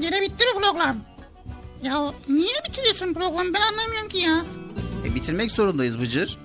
gene 0.00 0.20
bitti 0.22 0.44
mi 0.44 0.60
program? 0.62 0.96
Ya 1.82 2.12
niye 2.28 2.54
bitiriyorsun 2.68 3.14
programı 3.14 3.54
ben 3.54 3.60
anlamıyorum 3.72 4.08
ki 4.08 4.18
ya. 4.18 4.36
E, 5.04 5.14
bitirmek 5.14 5.50
zorundayız 5.50 6.00
Bıcır. 6.00 6.38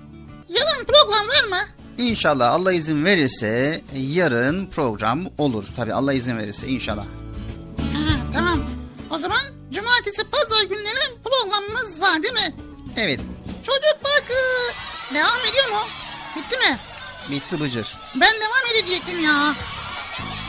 Yarın 0.60 0.86
program 0.86 1.28
var 1.28 1.44
mı? 1.50 1.68
İnşallah 1.98 2.52
Allah 2.54 2.74
izin 2.74 3.06
verirse 3.06 3.82
yarın 3.94 4.66
program 4.66 5.26
olur. 5.38 5.66
Tabi 5.76 5.94
Allah 5.94 6.14
izin 6.14 6.38
verirse 6.38 6.68
inşallah. 6.68 7.06
Ha, 7.94 8.16
tamam. 8.34 8.60
O 9.10 9.18
zaman 9.20 9.40
cumartesi 9.72 10.24
pazar 10.32 10.64
günleri 10.64 11.18
programımız 11.24 12.02
var 12.02 12.24
değil 12.24 12.34
mi? 12.34 12.56
Evet 12.98 13.20
Çocuk 13.66 14.04
Parkı 14.04 14.34
devam 15.14 15.40
ediyor 15.50 15.70
mu? 15.70 15.88
Bitti 16.36 16.58
mi? 16.58 16.78
bitti 17.32 17.60
Bıcır. 17.60 17.98
Ben 18.16 18.34
devam 18.34 18.76
edecektim 18.82 19.24
ya. 19.24 19.56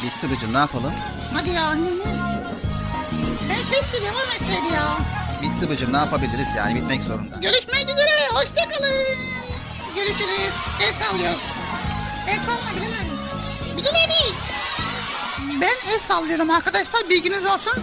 Bitti 0.02 0.30
Bıcır 0.36 0.52
ne 0.54 0.58
yapalım? 0.58 0.92
Hadi 1.34 1.50
ya. 1.50 1.74
Ben 3.48 3.70
keşke 3.72 4.02
devam 4.06 4.26
etseydi 4.28 4.74
ya. 4.74 4.98
Bitti 5.42 5.70
Bıcır 5.70 5.92
ne 5.92 5.96
yapabiliriz 5.96 6.48
yani 6.56 6.74
bitmek 6.74 7.02
zorunda. 7.02 7.36
Görüşmek 7.36 7.84
üzere. 7.84 8.28
Hoşçakalın. 8.32 9.41
Görüşürüz. 9.96 10.52
El 10.82 10.94
sallıyor. 11.04 11.34
El 12.28 12.40
salla 12.46 12.76
Bilal 12.76 12.86
abi. 12.86 13.76
Bilal 13.78 13.90
abi. 13.90 14.34
Ben 15.60 15.92
el 15.92 15.98
sallıyorum 15.98 16.50
arkadaşlar. 16.50 17.08
Bilginiz 17.08 17.44
olsun. 17.46 17.82